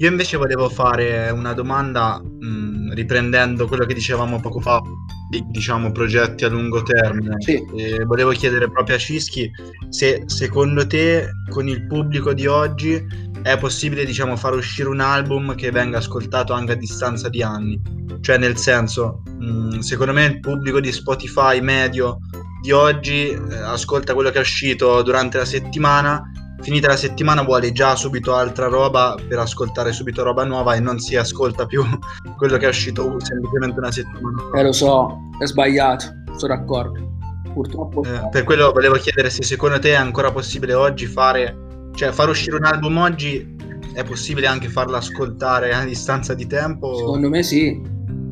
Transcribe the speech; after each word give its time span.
Io 0.00 0.08
invece 0.08 0.36
volevo 0.36 0.68
fare 0.68 1.28
una 1.30 1.52
domanda 1.52 2.20
mh, 2.20 2.94
riprendendo 2.94 3.66
quello 3.66 3.84
che 3.84 3.94
dicevamo 3.94 4.40
poco 4.40 4.60
fa, 4.60 4.80
di, 5.28 5.44
diciamo 5.48 5.90
progetti 5.90 6.44
a 6.44 6.48
lungo 6.48 6.82
termine. 6.82 7.34
Sì. 7.38 7.64
E 7.76 8.04
volevo 8.04 8.30
chiedere 8.30 8.70
proprio 8.70 8.94
a 8.94 8.98
Cischi 8.98 9.50
se 9.88 10.22
secondo 10.26 10.86
te 10.86 11.28
con 11.50 11.66
il 11.66 11.86
pubblico 11.86 12.32
di 12.32 12.46
oggi 12.46 13.04
è 13.42 13.58
possibile 13.58 14.04
diciamo 14.04 14.36
far 14.36 14.54
uscire 14.54 14.88
un 14.88 15.00
album 15.00 15.54
che 15.54 15.70
venga 15.70 15.98
ascoltato 15.98 16.52
anche 16.52 16.72
a 16.72 16.76
distanza 16.76 17.28
di 17.28 17.42
anni. 17.42 17.80
Cioè 18.20 18.38
nel 18.38 18.56
senso, 18.56 19.22
mh, 19.38 19.78
secondo 19.78 20.12
me 20.12 20.26
il 20.26 20.38
pubblico 20.38 20.80
di 20.80 20.92
Spotify 20.92 21.60
medio 21.60 22.18
di 22.60 22.70
oggi 22.70 23.30
eh, 23.30 23.56
ascolta 23.64 24.14
quello 24.14 24.30
che 24.30 24.38
è 24.38 24.42
uscito 24.42 25.02
durante 25.02 25.38
la 25.38 25.44
settimana 25.44 26.22
finita 26.60 26.88
la 26.88 26.96
settimana 26.96 27.42
vuole 27.42 27.72
già 27.72 27.94
subito 27.94 28.34
altra 28.34 28.66
roba 28.66 29.14
per 29.28 29.38
ascoltare 29.38 29.92
subito 29.92 30.22
roba 30.22 30.44
nuova 30.44 30.74
e 30.74 30.80
non 30.80 30.98
si 30.98 31.16
ascolta 31.16 31.66
più 31.66 31.84
quello 32.36 32.56
che 32.56 32.66
è 32.66 32.68
uscito 32.68 33.18
semplicemente 33.20 33.78
una 33.78 33.92
settimana 33.92 34.42
fa. 34.50 34.58
Eh 34.58 34.62
lo 34.62 34.72
so, 34.72 35.18
è 35.38 35.46
sbagliato, 35.46 36.06
sono 36.36 36.54
d'accordo. 36.54 37.16
Purtroppo. 37.52 38.04
Eh, 38.04 38.28
per 38.30 38.44
quello 38.44 38.70
volevo 38.72 38.94
chiedere 38.96 39.30
se 39.30 39.42
secondo 39.42 39.78
te 39.78 39.90
è 39.90 39.94
ancora 39.94 40.30
possibile 40.30 40.74
oggi 40.74 41.06
fare, 41.06 41.56
cioè 41.94 42.12
far 42.12 42.28
uscire 42.28 42.56
un 42.56 42.64
album 42.64 42.98
oggi 42.98 43.56
è 43.94 44.04
possibile 44.04 44.46
anche 44.46 44.68
farlo 44.68 44.96
ascoltare 44.96 45.72
a 45.72 45.84
distanza 45.84 46.34
di 46.34 46.46
tempo? 46.46 46.94
Secondo 46.94 47.28
me 47.28 47.42
sì, 47.42 47.80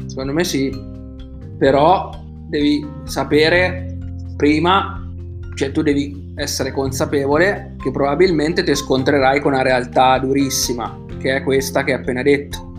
secondo 0.06 0.32
me 0.32 0.44
sì, 0.44 0.70
però 1.58 2.10
devi 2.48 2.86
sapere 3.04 3.96
prima, 4.36 5.02
cioè 5.54 5.72
tu 5.72 5.82
devi 5.82 6.32
essere 6.36 6.70
consapevole 6.70 7.75
che 7.86 7.92
probabilmente 7.92 8.64
ti 8.64 8.74
scontrerai 8.74 9.40
con 9.40 9.52
una 9.52 9.62
realtà 9.62 10.18
durissima, 10.18 11.04
che 11.20 11.36
è 11.36 11.42
questa 11.44 11.84
che 11.84 11.92
hai 11.92 12.00
appena 12.00 12.20
detto. 12.20 12.72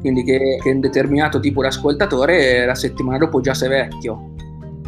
Quindi 0.00 0.24
che, 0.24 0.58
che 0.62 0.70
un 0.70 0.80
determinato 0.80 1.40
tipo 1.40 1.62
di 1.62 1.68
ascoltatore 1.68 2.66
la 2.66 2.74
settimana 2.74 3.16
dopo 3.16 3.40
già 3.40 3.54
sei 3.54 3.70
vecchio. 3.70 4.34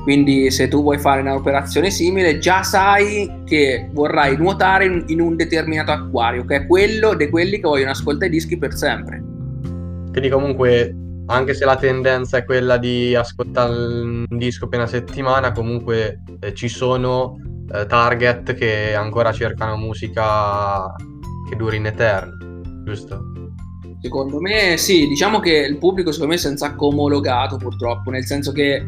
Quindi 0.03 0.51
se 0.51 0.69
tu 0.69 0.83
vuoi 0.83 0.99
fare 0.99 1.23
un'operazione 1.23 1.89
simile 1.89 2.37
già 2.37 2.63
sai 2.63 3.43
che 3.47 3.89
vorrai 3.91 4.37
nuotare 4.37 4.85
in, 4.85 5.05
in 5.07 5.23
un 5.23 5.35
determinato 5.35 5.93
acquario, 5.93 6.45
che 6.45 6.57
è 6.57 6.67
quello 6.67 7.15
di 7.15 7.31
quelli 7.31 7.57
che 7.57 7.67
vogliono 7.67 7.93
ascoltare 7.93 8.27
i 8.27 8.35
dischi 8.35 8.59
per 8.59 8.75
sempre. 8.75 9.25
Quindi 10.11 10.29
comunque 10.29 10.95
anche 11.27 11.55
se 11.55 11.65
la 11.65 11.77
tendenza 11.77 12.37
è 12.37 12.45
quella 12.45 12.77
di 12.77 13.15
ascoltare 13.15 13.73
un 13.73 14.27
disco 14.29 14.69
una 14.71 14.87
settimana, 14.87 15.53
comunque 15.53 16.21
eh, 16.41 16.53
ci 16.53 16.69
sono 16.69 17.39
eh, 17.73 17.87
target 17.87 18.55
che 18.55 18.95
ancora 18.95 19.33
cercano 19.33 19.77
musica 19.77 20.95
che 21.49 21.57
duri 21.57 21.77
in 21.77 21.87
eterno, 21.87 22.33
giusto? 22.85 23.33
Secondo 24.01 24.41
me 24.41 24.77
sì, 24.77 25.07
diciamo 25.07 25.41
che 25.41 25.53
il 25.53 25.79
pubblico 25.79 26.13
secondo 26.13 26.35
me 26.35 26.41
è 26.41 26.47
un 26.47 26.57
sacco 26.57 26.89
omologato 26.89 27.57
purtroppo, 27.57 28.11
nel 28.11 28.25
senso 28.25 28.53
che 28.53 28.87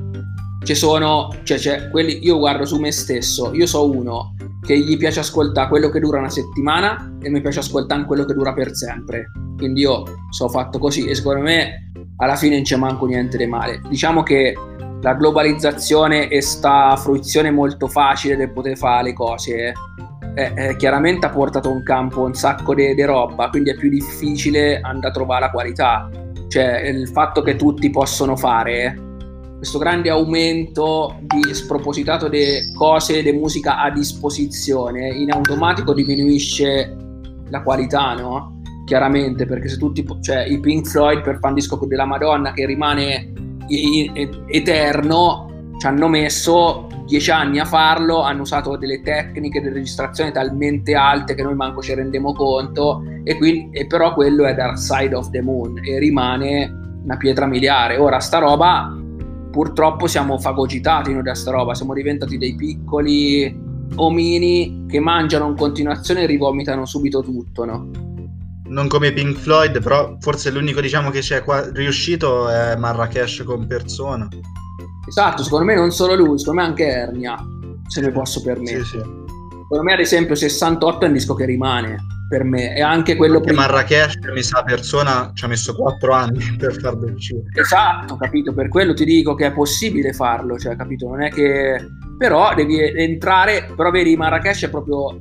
ci 0.65 0.75
sono, 0.75 1.35
cioè, 1.45 1.59
cioè 1.59 1.91
quelli, 1.91 2.25
io 2.25 2.39
guardo 2.39 2.67
su 2.67 2.79
me 2.79 2.91
stesso, 2.91 3.55
io 3.55 3.67
so 3.67 3.91
uno 3.91 4.35
che 4.67 4.77
gli 4.79 4.97
piace 4.97 5.21
ascoltare 5.21 5.69
quello 5.69 5.89
che 5.89 6.01
dura 6.01 6.19
una 6.19 6.29
settimana 6.29 7.17
e 7.23 7.31
mi 7.31 7.41
piace 7.41 7.61
ascoltare 7.61 8.05
quello 8.05 8.25
che 8.25 8.35
dura 8.35 8.53
per 8.53 8.75
sempre. 8.75 9.31
Quindi 9.57 9.83
io 9.83 10.03
sono 10.31 10.51
fatto 10.51 10.79
così 10.79 11.07
e 11.07 11.15
secondo 11.15 11.41
me 11.41 11.93
alla 12.17 12.37
fine 12.37 12.57
non 12.57 12.65
c'è 12.65 12.77
manco 12.77 13.07
niente 13.07 13.39
di 13.39 13.47
male. 13.47 13.81
Diciamo 13.89 14.23
che 14.23 14.55
la 15.01 15.15
globalizzazione 15.15 16.29
e 16.29 16.41
sta 16.41 16.97
fruizione 16.97 17.51
molto 17.51 17.87
facile 17.87 18.37
del 18.37 18.53
poter 18.53 18.77
fare 18.77 19.05
le 19.05 19.13
cose 19.13 19.73
eh, 20.37 20.53
eh, 20.55 20.77
chiaramente 20.77 21.25
ha 21.25 21.31
portato 21.31 21.71
in 21.71 21.83
campo 21.83 22.21
un 22.21 22.35
sacco 22.35 22.75
di 22.75 23.03
roba, 23.03 23.49
quindi 23.49 23.71
è 23.71 23.75
più 23.75 23.89
difficile 23.89 24.81
andare 24.81 25.09
a 25.09 25.11
trovare 25.11 25.41
la 25.41 25.51
qualità. 25.51 26.11
Cioè 26.49 26.81
il 26.89 27.09
fatto 27.09 27.41
che 27.41 27.57
tutti 27.57 27.89
possono 27.89 28.37
fare 28.37 29.05
questo 29.57 29.79
grande 29.79 30.11
aumento 30.11 31.17
di 31.23 31.55
spropositato 31.55 32.29
di 32.29 32.73
cose 32.77 33.23
di 33.23 33.33
musica 33.33 33.81
a 33.81 33.91
disposizione 33.91 35.09
in 35.09 35.33
automatico 35.33 35.95
diminuisce 35.95 36.95
la 37.49 37.63
qualità, 37.63 38.13
no? 38.13 38.61
Chiaramente, 38.85 39.47
perché 39.47 39.69
se 39.69 39.79
tutti, 39.79 40.05
cioè 40.21 40.45
i 40.45 40.61
Pink 40.61 40.87
Floyd 40.87 41.23
per 41.23 41.37
fare 41.37 41.49
un 41.49 41.55
disco 41.55 41.81
della 41.87 42.05
Madonna 42.05 42.53
che 42.53 42.67
rimane 42.67 43.33
eterno 43.69 45.47
ci 45.79 45.87
hanno 45.87 46.09
messo 46.09 46.87
dieci 47.07 47.31
anni 47.31 47.59
a 47.59 47.65
farlo, 47.65 48.23
hanno 48.23 48.43
usato 48.43 48.77
delle 48.77 49.03
tecniche 49.03 49.61
di 49.61 49.69
registrazione 49.69 50.33
talmente 50.33 50.95
alte 50.95 51.35
che 51.35 51.43
noi 51.43 51.55
manco 51.55 51.81
ci 51.81 51.95
rendiamo 51.95 52.33
conto 52.33 53.03
e, 53.25 53.37
quindi, 53.37 53.69
e 53.73 53.87
però 53.87 54.13
quello 54.15 54.45
è 54.45 54.55
Dark 54.55 54.79
Side 54.79 55.15
of 55.15 55.31
the 55.31 55.41
Moon 55.41 55.81
e 55.85 55.99
rimane 55.99 57.01
una 57.05 57.17
pietra 57.17 57.47
miliare. 57.47 57.97
Ora 57.97 58.19
sta 58.19 58.39
roba 58.39 58.97
purtroppo 59.57 60.07
siamo 60.07 60.39
fagocitati 60.39 61.15
noi 61.15 61.23
da 61.23 61.35
sta 61.35 61.51
roba, 61.51 61.75
siamo 61.75 61.95
diventati 61.95 62.37
dei 62.37 62.55
piccoli 62.55 63.65
omini 63.95 64.85
che 64.87 65.01
mangiano 65.01 65.49
in 65.49 65.57
continuazione 65.57 66.23
e 66.23 66.27
rivomitano 66.27 66.85
subito 66.85 67.23
tutto, 67.23 67.65
no? 67.65 67.89
Non 68.69 68.89
come 68.89 69.13
Pink 69.13 69.39
Floyd, 69.39 69.81
però 69.83 70.17
forse 70.21 70.51
l'unico 70.51 70.81
diciamo 70.81 71.11
che 71.11 71.21
c'è 71.21 71.43
qua 71.43 71.69
riuscito 71.73 72.49
è 72.49 72.77
Marrakesh 72.77 73.43
con 73.45 73.67
persona. 73.67 74.29
Esatto, 75.07 75.43
secondo 75.43 75.67
me 75.67 75.75
non 75.75 75.93
solo 75.93 76.15
lui, 76.15 76.39
secondo 76.39 76.61
me 76.61 76.67
anche 76.67 76.87
Ernia, 76.87 77.37
se 77.87 78.01
ne 78.01 78.11
posso 78.11 78.43
permettere. 78.43 78.85
Sì, 78.85 78.91
sì. 78.91 78.99
Secondo 78.99 79.83
me 79.85 79.93
ad 79.95 80.01
esempio 80.01 80.35
68 80.35 81.05
è 81.05 81.09
un 81.09 81.13
disco 81.13 81.35
che 81.35 81.45
rimane 81.45 81.97
per 82.29 82.45
me 82.45 82.75
e 82.75 82.83
anche 82.83 83.17
quello 83.17 83.41
prima. 83.41 83.63
Marrakesh 83.63 84.17
mi 84.33 84.43
sa 84.43 84.63
persona 84.63 85.31
ci 85.35 85.45
ha 85.45 85.49
messo 85.49 85.75
4 85.75 86.13
anni 86.13 86.45
per 86.59 86.79
farlo 86.79 87.11
uscire. 87.13 87.43
Esatto, 87.55 88.17
capito, 88.17 88.53
per 88.53 88.69
quello 88.69 88.95
ti 88.95 89.05
dico 89.05 89.35
che 89.35 89.47
è 89.47 89.53
possibile 89.53 90.13
farlo, 90.13 90.59
cioè 90.59 90.77
capito, 90.77 91.09
non 91.09 91.23
è 91.23 91.31
che 91.31 91.85
però 92.19 92.55
devi 92.55 92.81
entrare, 92.81 93.69
però 93.77 93.91
vedi 93.91 94.17
Marrakesh 94.17 94.65
è 94.65 94.71
proprio 94.71 95.21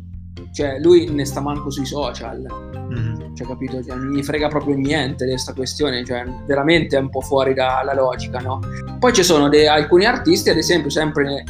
cioè 0.51 0.79
lui 0.79 1.09
ne 1.09 1.25
sta 1.25 1.41
manco 1.41 1.69
sui 1.69 1.85
social. 1.85 2.73
Mm. 2.85 3.33
cioè 3.35 3.47
capito? 3.47 3.83
Cioè, 3.83 3.95
non 3.95 4.11
gli 4.11 4.23
frega 4.23 4.47
proprio 4.47 4.75
niente 4.75 5.25
di 5.25 5.31
questa 5.31 5.53
questione 5.53 6.05
cioè 6.05 6.23
veramente 6.45 6.97
è 6.97 6.99
un 6.99 7.09
po' 7.09 7.21
fuori 7.21 7.55
dalla 7.55 7.95
logica 7.95 8.37
no? 8.39 8.59
Poi 8.99 9.11
ci 9.11 9.23
sono 9.23 9.49
de- 9.49 9.67
alcuni 9.67 10.05
artisti 10.05 10.51
ad 10.51 10.57
esempio 10.57 10.91
sempre 10.91 11.23
ne- 11.23 11.43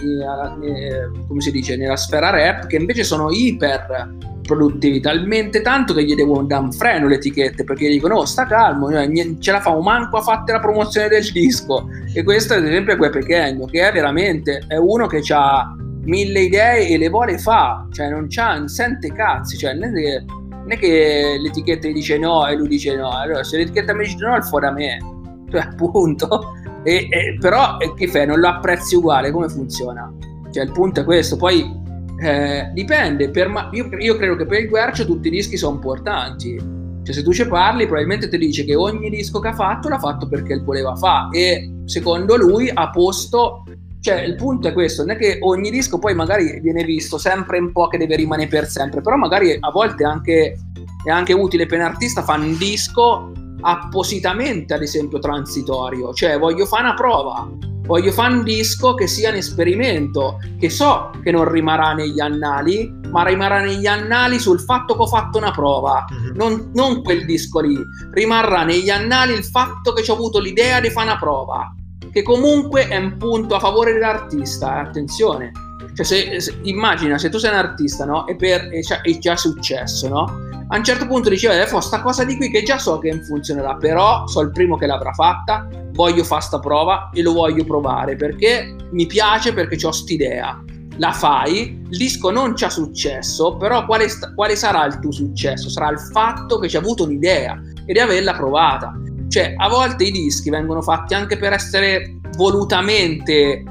ne- 0.59 1.12
come 1.28 1.41
si 1.41 1.51
dice 1.51 1.75
nella 1.75 1.97
sfera 1.97 2.29
rap 2.29 2.68
che 2.68 2.78
invece 2.78 3.03
sono 3.03 3.29
iper 3.31 4.13
produttivi 4.46 5.02
talmente 5.02 5.62
tanto 5.62 5.94
che 5.94 6.03
gli 6.03 6.16
devono 6.16 6.44
dare 6.44 6.63
un 6.63 6.72
freno 6.72 7.07
le 7.07 7.16
etichette 7.16 7.63
perché 7.63 7.90
gli 7.90 7.94
dicono 7.94 8.17
oh 8.17 8.25
sta 8.25 8.46
calmo 8.46 8.90
cioè, 8.90 9.09
ce 9.40 9.52
la 9.52 9.59
fa 9.59 9.72
un 9.72 9.84
manco 9.84 10.17
a 10.17 10.22
fatte 10.22 10.53
la 10.53 10.59
promozione 10.59 11.09
del 11.09 11.29
disco. 11.31 11.90
E 12.13 12.23
questo 12.23 12.53
ad 12.53 12.66
esempio 12.66 12.94
è 12.94 12.97
quel 12.97 13.09
Pequeno 13.09 13.66
che 13.66 13.85
è 13.85 13.91
veramente 13.91 14.63
è 14.67 14.78
uno 14.78 15.07
che 15.07 15.22
ha 15.34 15.75
mille 16.05 16.41
idee 16.41 16.88
e 16.88 16.97
le 16.97 17.09
vuole 17.09 17.38
fa, 17.38 17.88
cioè 17.91 18.09
non 18.09 18.27
c'ha, 18.29 18.57
non 18.57 18.67
sente 18.67 19.11
cazzi, 19.11 19.57
cioè 19.57 19.73
non 19.73 19.89
è, 19.89 19.93
che, 19.93 20.23
non 20.27 20.71
è 20.71 20.77
che 20.77 21.38
l'etichetta 21.39 21.88
gli 21.88 21.93
dice 21.93 22.17
no 22.17 22.47
e 22.47 22.55
lui 22.55 22.67
dice 22.67 22.95
no, 22.95 23.09
allora 23.09 23.43
se 23.43 23.57
l'etichetta 23.57 23.93
mi 23.93 24.05
dice 24.05 24.17
no 24.19 24.35
è 24.35 24.41
fuori 24.41 24.66
da 24.66 24.71
me, 24.71 24.97
cioè 25.49 25.61
appunto, 25.61 26.53
e, 26.83 27.07
e, 27.09 27.38
però 27.39 27.77
che 27.77 28.07
fai, 28.07 28.25
non 28.25 28.39
lo 28.39 28.47
apprezzi 28.47 28.95
uguale, 28.95 29.31
come 29.31 29.49
funziona? 29.49 30.11
Cioè 30.51 30.63
il 30.63 30.71
punto 30.71 31.01
è 31.01 31.03
questo, 31.03 31.35
poi 31.35 31.83
eh, 32.22 32.69
dipende, 32.73 33.29
per, 33.29 33.51
io, 33.72 33.89
io, 33.97 34.16
credo 34.16 34.35
che 34.35 34.45
per 34.45 34.61
il 34.61 34.69
Guercio 34.69 35.05
tutti 35.05 35.27
i 35.27 35.31
dischi 35.31 35.57
sono 35.57 35.75
importanti, 35.75 36.57
cioè 37.03 37.13
se 37.13 37.23
tu 37.23 37.33
ci 37.33 37.47
parli 37.47 37.85
probabilmente 37.85 38.29
ti 38.29 38.37
dice 38.37 38.63
che 38.63 38.75
ogni 38.75 39.09
disco 39.09 39.39
che 39.39 39.49
ha 39.49 39.53
fatto 39.53 39.89
l'ha 39.89 39.99
fatto 39.99 40.27
perché 40.27 40.59
voleva 40.59 40.95
fare. 40.95 41.37
E 41.37 41.73
secondo 41.85 42.35
lui 42.35 42.69
ha 42.73 42.89
posto 42.89 43.63
cioè, 44.05 44.21
il 44.21 44.35
punto 44.35 44.67
è 44.67 44.73
questo, 44.73 45.03
non 45.03 45.16
è 45.16 45.17
che 45.17 45.39
ogni 45.41 45.71
disco 45.71 45.97
poi 45.97 46.13
magari 46.13 46.59
viene 46.59 46.83
visto 46.83 47.17
sempre 47.17 47.57
un 47.57 47.71
po' 47.71 47.88
che 47.88 47.97
deve 47.97 48.16
rimanere 48.16 48.47
per 48.47 48.67
sempre, 48.67 49.01
però 49.01 49.16
magari 49.16 49.57
a 49.59 49.72
volte 49.72 50.03
anche, 50.03 50.59
è 51.03 51.09
anche 51.09 51.34
utile 51.34 51.66
per 51.66 51.79
un 51.79 51.85
artista 51.85 52.22
fare 52.22 52.41
un 52.41 52.55
disco 52.55 53.31
appositamente, 53.61 54.75
ad 54.75 54.84
esempio, 54.84 55.17
transitorio. 55.17 56.13
Cioè, 56.13 56.37
voglio 56.37 56.67
fare 56.67 56.84
una 56.84 56.93
prova, 56.93 57.49
voglio 57.87 58.11
fare 58.11 58.35
un 58.35 58.43
disco 58.43 58.93
che 58.93 59.07
sia 59.07 59.29
un 59.29 59.37
esperimento, 59.37 60.37
che 60.59 60.69
so 60.69 61.09
che 61.23 61.31
non 61.31 61.49
rimarrà 61.49 61.93
negli 61.93 62.19
annali, 62.19 62.93
ma 63.09 63.23
rimarrà 63.23 63.61
negli 63.61 63.87
annali 63.87 64.37
sul 64.37 64.59
fatto 64.59 64.93
che 64.93 65.02
ho 65.02 65.07
fatto 65.07 65.40
una 65.40 65.49
prova, 65.49 66.05
mm-hmm. 66.13 66.35
non, 66.35 66.69
non 66.75 67.02
quel 67.02 67.25
disco 67.25 67.59
lì. 67.59 67.75
Rimarrà 68.11 68.66
negli 68.66 68.91
annali 68.91 69.34
il 69.34 69.43
fatto 69.43 69.93
che 69.93 70.03
ci 70.03 70.11
ho 70.11 70.13
avuto 70.13 70.40
l'idea 70.40 70.79
di 70.79 70.91
fare 70.91 71.07
una 71.07 71.17
prova 71.17 71.73
che 72.11 72.23
comunque 72.23 72.87
è 72.87 72.97
un 72.97 73.17
punto 73.17 73.55
a 73.55 73.59
favore 73.59 73.93
dell'artista, 73.93 74.77
eh, 74.77 74.87
attenzione. 74.87 75.51
Cioè, 75.93 76.05
se, 76.05 76.39
se, 76.39 76.57
immagina 76.63 77.17
se 77.17 77.29
tu 77.29 77.37
sei 77.37 77.51
un 77.51 77.57
artista, 77.57 78.05
no? 78.05 78.25
E, 78.27 78.35
per, 78.35 78.69
e 78.71 78.81
è 78.81 79.17
già 79.17 79.35
successo, 79.35 80.07
no? 80.07 80.23
A 80.67 80.77
un 80.77 80.83
certo 80.83 81.05
punto 81.05 81.29
diceva, 81.29 81.53
adesso 81.53 81.79
sta 81.79 82.01
cosa 82.01 82.23
di 82.23 82.35
qui 82.37 82.49
che 82.49 82.63
già 82.63 82.77
so 82.77 82.97
che 82.99 83.21
funzionerà, 83.23 83.75
però 83.75 84.25
so 84.27 84.41
il 84.41 84.51
primo 84.51 84.77
che 84.77 84.87
l'avrà 84.87 85.13
fatta, 85.13 85.67
voglio 85.91 86.23
fare 86.23 86.41
sta 86.41 86.59
prova 86.59 87.09
e 87.13 87.21
lo 87.21 87.33
voglio 87.33 87.63
provare 87.63 88.15
perché 88.15 88.75
mi 88.91 89.05
piace, 89.05 89.53
perché 89.53 89.85
ho 89.85 89.91
st'idea. 89.91 90.63
La 90.97 91.11
fai, 91.11 91.85
il 91.89 91.97
disco 91.97 92.31
non 92.31 92.53
c'ha 92.55 92.69
successo, 92.69 93.57
però 93.57 93.85
quale, 93.85 94.07
quale 94.33 94.55
sarà 94.55 94.85
il 94.85 94.99
tuo 94.99 95.11
successo? 95.11 95.69
Sarà 95.69 95.89
il 95.89 95.99
fatto 95.99 96.57
che 96.57 96.69
ci 96.69 96.77
hai 96.77 96.81
avuto 96.81 97.03
un'idea, 97.03 97.61
e 97.85 97.93
di 97.93 97.99
averla 97.99 98.33
provata. 98.33 98.93
Cioè, 99.27 99.53
a 99.57 99.69
volte 99.69 100.05
i 100.05 100.11
dischi 100.11 100.49
vengono 100.49 100.81
fatti 100.81 101.13
anche 101.13 101.37
per 101.37 101.53
essere 101.53 102.19
volutamente 102.37 103.63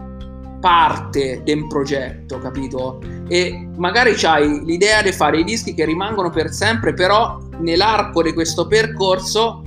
parte 0.60 1.42
di 1.44 1.52
un 1.52 1.68
progetto, 1.68 2.38
capito? 2.38 3.00
E 3.28 3.68
magari 3.76 4.14
c'hai 4.14 4.64
l'idea 4.64 5.02
di 5.02 5.12
fare 5.12 5.40
i 5.40 5.44
dischi 5.44 5.74
che 5.74 5.84
rimangono 5.84 6.30
per 6.30 6.50
sempre, 6.50 6.94
però 6.94 7.38
nell'arco 7.60 8.22
di 8.22 8.32
questo 8.32 8.66
percorso 8.66 9.62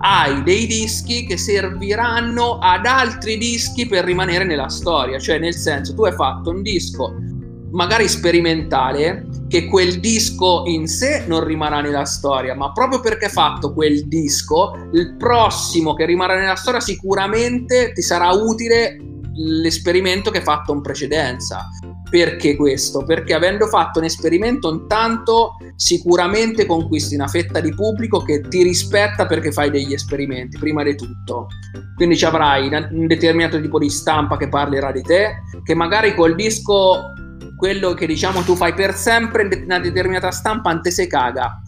hai 0.00 0.42
dei 0.44 0.66
dischi 0.66 1.26
che 1.26 1.36
serviranno 1.36 2.58
ad 2.58 2.86
altri 2.86 3.36
dischi 3.36 3.86
per 3.86 4.04
rimanere 4.04 4.44
nella 4.44 4.68
storia, 4.68 5.18
cioè 5.18 5.38
nel 5.38 5.54
senso 5.54 5.94
tu 5.94 6.04
hai 6.04 6.12
fatto 6.12 6.50
un 6.50 6.62
disco 6.62 7.14
magari 7.70 8.08
sperimentale 8.08 9.26
che 9.48 9.66
quel 9.66 9.98
disco 9.98 10.64
in 10.66 10.86
sé 10.86 11.24
non 11.26 11.42
rimarrà 11.44 11.80
nella 11.80 12.04
storia, 12.04 12.54
ma 12.54 12.70
proprio 12.72 13.00
perché 13.00 13.28
fatto 13.28 13.72
quel 13.72 14.06
disco, 14.06 14.72
il 14.92 15.16
prossimo 15.16 15.94
che 15.94 16.04
rimarrà 16.04 16.38
nella 16.38 16.54
storia 16.54 16.80
sicuramente 16.80 17.92
ti 17.92 18.02
sarà 18.02 18.30
utile 18.30 18.98
l'esperimento 19.34 20.30
che 20.30 20.38
hai 20.38 20.44
fatto 20.44 20.72
in 20.72 20.82
precedenza. 20.82 21.68
Perché 22.10 22.56
questo? 22.56 23.04
Perché 23.04 23.34
avendo 23.34 23.66
fatto 23.66 23.98
un 23.98 24.06
esperimento 24.06 24.72
intanto 24.72 25.56
sicuramente 25.76 26.64
conquisti 26.64 27.14
una 27.14 27.28
fetta 27.28 27.60
di 27.60 27.74
pubblico 27.74 28.22
che 28.22 28.40
ti 28.48 28.62
rispetta 28.62 29.26
perché 29.26 29.52
fai 29.52 29.70
degli 29.70 29.92
esperimenti, 29.92 30.58
prima 30.58 30.82
di 30.82 30.94
tutto. 30.94 31.48
Quindi 31.96 32.16
ci 32.16 32.24
avrai 32.24 32.68
un 32.68 33.06
determinato 33.06 33.60
tipo 33.60 33.78
di 33.78 33.90
stampa 33.90 34.38
che 34.38 34.48
parlerà 34.48 34.90
di 34.90 35.02
te, 35.02 35.42
che 35.62 35.74
magari 35.74 36.14
col 36.14 36.34
disco, 36.34 37.12
quello 37.58 37.92
che 37.92 38.06
diciamo 38.06 38.42
tu 38.42 38.54
fai 38.54 38.72
per 38.72 38.94
sempre, 38.94 39.46
una 39.64 39.80
determinata 39.80 40.30
stampa 40.30 40.72
non 40.72 40.80
te 40.80 40.90
se 40.90 41.06
caga 41.06 41.60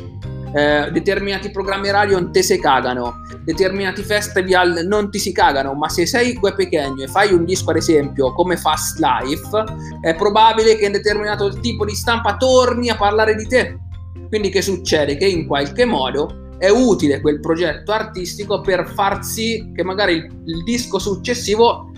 eh, 0.52 0.90
determinati 0.90 1.50
programmi 1.50 1.90
radio 1.90 2.19
non 2.19 2.32
te 2.32 2.42
si 2.42 2.58
cagano, 2.58 3.22
determinati 3.44 4.02
festival 4.02 4.84
non 4.87 5.10
ti 5.10 5.19
si 5.19 5.32
cagano, 5.32 5.75
ma 5.75 5.88
se 5.88 6.06
sei 6.06 6.37
web 6.40 6.54
pequeño 6.54 7.04
e 7.04 7.06
fai 7.06 7.32
un 7.32 7.44
disco 7.44 7.70
ad 7.70 7.76
esempio 7.76 8.32
come 8.32 8.56
Fast 8.56 8.98
Life, 8.98 9.64
è 10.00 10.14
probabile 10.14 10.76
che 10.76 10.87
un 10.87 10.92
determinato 10.92 11.50
tipo 11.60 11.84
di 11.84 11.94
stampa 11.94 12.37
torni 12.37 12.90
a 12.90 12.96
parlare 12.96 13.37
di 13.37 13.46
te. 13.46 13.78
Quindi 14.28 14.50
che 14.50 14.62
succede? 14.62 15.16
Che 15.16 15.26
in 15.26 15.46
qualche 15.46 15.84
modo 15.84 16.48
è 16.58 16.69
utile 16.69 17.20
quel 17.20 17.40
progetto 17.40 17.92
artistico 17.92 18.60
per 18.60 18.87
far 18.88 19.25
sì 19.25 19.72
che 19.75 19.82
magari 19.82 20.14
il, 20.14 20.42
il 20.46 20.62
disco 20.64 20.98
successivo 20.98 21.89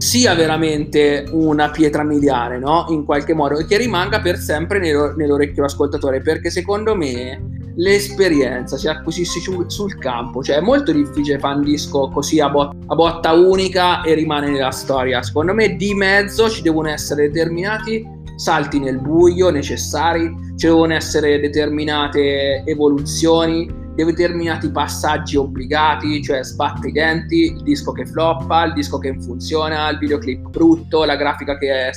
sia 0.00 0.34
veramente 0.34 1.26
una 1.30 1.70
pietra 1.70 2.02
miliare, 2.02 2.58
no? 2.58 2.86
In 2.88 3.04
qualche 3.04 3.34
modo, 3.34 3.58
e 3.58 3.66
che 3.66 3.76
rimanga 3.76 4.20
per 4.22 4.38
sempre 4.38 4.78
nell'orecchio 4.78 5.56
dell'ascoltatore, 5.56 6.22
perché 6.22 6.48
secondo 6.48 6.96
me 6.96 7.72
l'esperienza 7.76 8.78
si 8.78 8.88
acquisisce 8.88 9.40
sul 9.66 9.98
campo, 9.98 10.42
cioè 10.42 10.56
è 10.56 10.60
molto 10.62 10.90
difficile 10.90 11.38
fare 11.38 11.56
un 11.56 11.64
disco 11.64 12.08
così 12.08 12.40
a, 12.40 12.48
bot- 12.48 12.74
a, 12.86 12.94
botta 12.94 13.32
unica 13.32 14.00
e 14.00 14.14
rimane 14.14 14.48
nella 14.48 14.70
storia. 14.70 15.22
Secondo 15.22 15.52
me 15.52 15.76
di 15.76 15.92
mezzo 15.92 16.48
ci 16.48 16.62
devono 16.62 16.88
essere 16.88 17.28
determinati 17.30 18.02
salti 18.36 18.78
nel 18.78 18.98
buio 19.02 19.50
necessari, 19.50 20.34
ci 20.56 20.66
devono 20.66 20.94
essere 20.94 21.40
determinate 21.40 22.62
evoluzioni, 22.64 23.68
determinati 24.04 24.70
passaggi 24.70 25.36
obbligati, 25.36 26.22
cioè 26.22 26.42
sbatte 26.42 26.88
i 26.88 26.92
denti, 26.92 27.52
il 27.52 27.62
disco 27.62 27.92
che 27.92 28.06
floppa, 28.06 28.64
il 28.64 28.72
disco 28.72 28.98
che 28.98 29.18
funziona, 29.20 29.88
il 29.90 29.98
videoclip 29.98 30.48
brutto, 30.48 31.04
la 31.04 31.16
grafica 31.16 31.58
che, 31.58 31.88
è, 31.88 31.90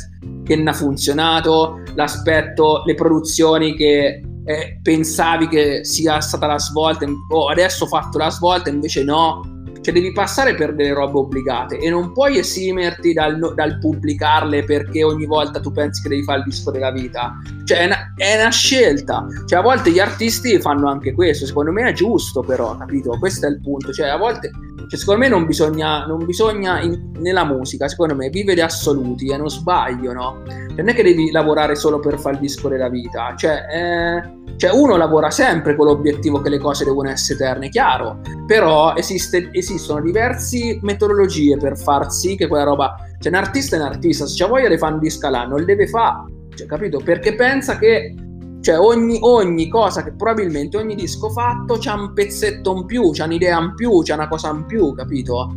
che 0.43 0.55
non 0.55 0.67
ha 0.67 0.73
funzionato, 0.73 1.81
l'aspetto, 1.95 2.83
le 2.85 2.95
produzioni 2.95 3.75
che 3.75 4.21
eh, 4.45 4.79
pensavi 4.81 5.47
che 5.47 5.85
sia 5.85 6.19
stata 6.19 6.47
la 6.47 6.59
svolta, 6.59 7.05
oh, 7.29 7.49
adesso 7.49 7.85
ho 7.85 7.87
fatto 7.87 8.17
la 8.17 8.29
svolta, 8.29 8.69
invece 8.69 9.03
no. 9.03 9.52
Cioè 9.83 9.93
devi 9.93 10.13
passare 10.13 10.55
per 10.55 10.73
delle 10.73 10.93
robe 10.93 11.17
obbligate 11.17 11.77
e 11.77 11.89
non 11.89 12.13
puoi 12.13 12.37
esimerti 12.37 13.11
dal, 13.11 13.53
dal 13.53 13.79
pubblicarle 13.79 14.63
perché 14.63 15.03
ogni 15.03 15.25
volta 15.25 15.59
tu 15.59 15.71
pensi 15.71 16.01
che 16.01 16.09
devi 16.09 16.23
fare 16.23 16.39
il 16.39 16.45
disco 16.45 16.71
della 16.71 16.91
vita. 16.91 17.33
Cioè 17.65 17.79
è 17.79 17.85
una, 17.85 18.13
è 18.15 18.39
una, 18.39 18.49
scelta. 18.49 19.25
Cioè 19.45 19.59
a 19.59 19.61
volte 19.61 19.91
gli 19.91 19.99
artisti 19.99 20.59
fanno 20.61 20.89
anche 20.89 21.13
questo, 21.13 21.45
secondo 21.45 21.71
me 21.71 21.89
è 21.89 21.93
giusto 21.93 22.41
però, 22.41 22.77
capito? 22.77 23.17
Questo 23.19 23.45
è 23.45 23.49
il 23.49 23.59
punto. 23.59 23.91
Cioè 23.91 24.07
a 24.07 24.17
volte 24.17 24.51
cioè, 24.87 24.99
secondo 24.99 25.21
me 25.21 25.27
non 25.27 25.45
bisogna, 25.45 26.05
non 26.05 26.25
bisogna 26.25 26.81
in, 26.81 27.11
nella 27.19 27.45
musica, 27.45 27.87
secondo 27.87 28.15
me, 28.15 28.29
vivere 28.29 28.61
assoluti 28.61 29.31
e 29.31 29.37
non 29.37 29.49
sbaglio, 29.49 30.13
no? 30.13 30.43
Cioè, 30.47 30.77
non 30.77 30.89
è 30.89 30.93
che 30.93 31.03
devi 31.03 31.31
lavorare 31.31 31.75
solo 31.75 31.99
per 31.99 32.19
far 32.19 32.33
il 32.33 32.39
disco 32.39 32.67
della 32.67 32.89
vita, 32.89 33.33
cioè, 33.35 33.65
eh, 33.71 34.55
cioè, 34.57 34.71
uno 34.71 34.95
lavora 34.95 35.29
sempre 35.29 35.75
con 35.75 35.87
l'obiettivo 35.87 36.41
che 36.41 36.49
le 36.49 36.59
cose 36.59 36.83
devono 36.83 37.09
essere 37.09 37.39
eterne, 37.39 37.69
chiaro, 37.69 38.19
però 38.45 38.95
esiste, 38.95 39.49
esistono 39.51 40.01
diverse 40.01 40.79
metodologie 40.81 41.57
per 41.57 41.77
far 41.77 42.11
sì 42.11 42.35
che 42.35 42.47
quella 42.47 42.63
roba, 42.63 42.95
cioè 43.19 43.31
un 43.31 43.39
artista 43.39 43.75
è 43.75 43.79
un 43.79 43.85
artista, 43.85 44.25
se 44.25 44.35
c'ha 44.37 44.47
voglia 44.47 44.69
di 44.69 44.77
fare 44.77 44.93
un 44.93 44.99
disco 44.99 45.27
all'anno, 45.27 45.57
lo 45.57 45.65
deve 45.65 45.87
fare, 45.87 46.23
cioè, 46.55 46.67
capito? 46.67 46.99
Perché 46.99 47.35
pensa 47.35 47.77
che 47.77 48.13
cioè 48.63 48.79
ogni, 48.79 49.19
ogni, 49.21 49.67
cosa 49.67 50.05
che 50.05 50.13
probabilmente 50.13 50.77
ogni 50.77 50.95
disco 50.95 51.29
fatto 51.29 51.75
c'ha 51.77 51.95
un 51.95 52.13
pezzetto 52.13 52.73
in 52.77 52.85
più, 52.85 53.11
c'ha 53.11 53.25
un'idea 53.25 53.59
in 53.59 53.73
più, 53.75 54.01
c'ha 54.03 54.13
una 54.13 54.29
cosa 54.29 54.51
in 54.51 54.65
più, 54.65 54.93
capito? 54.93 55.53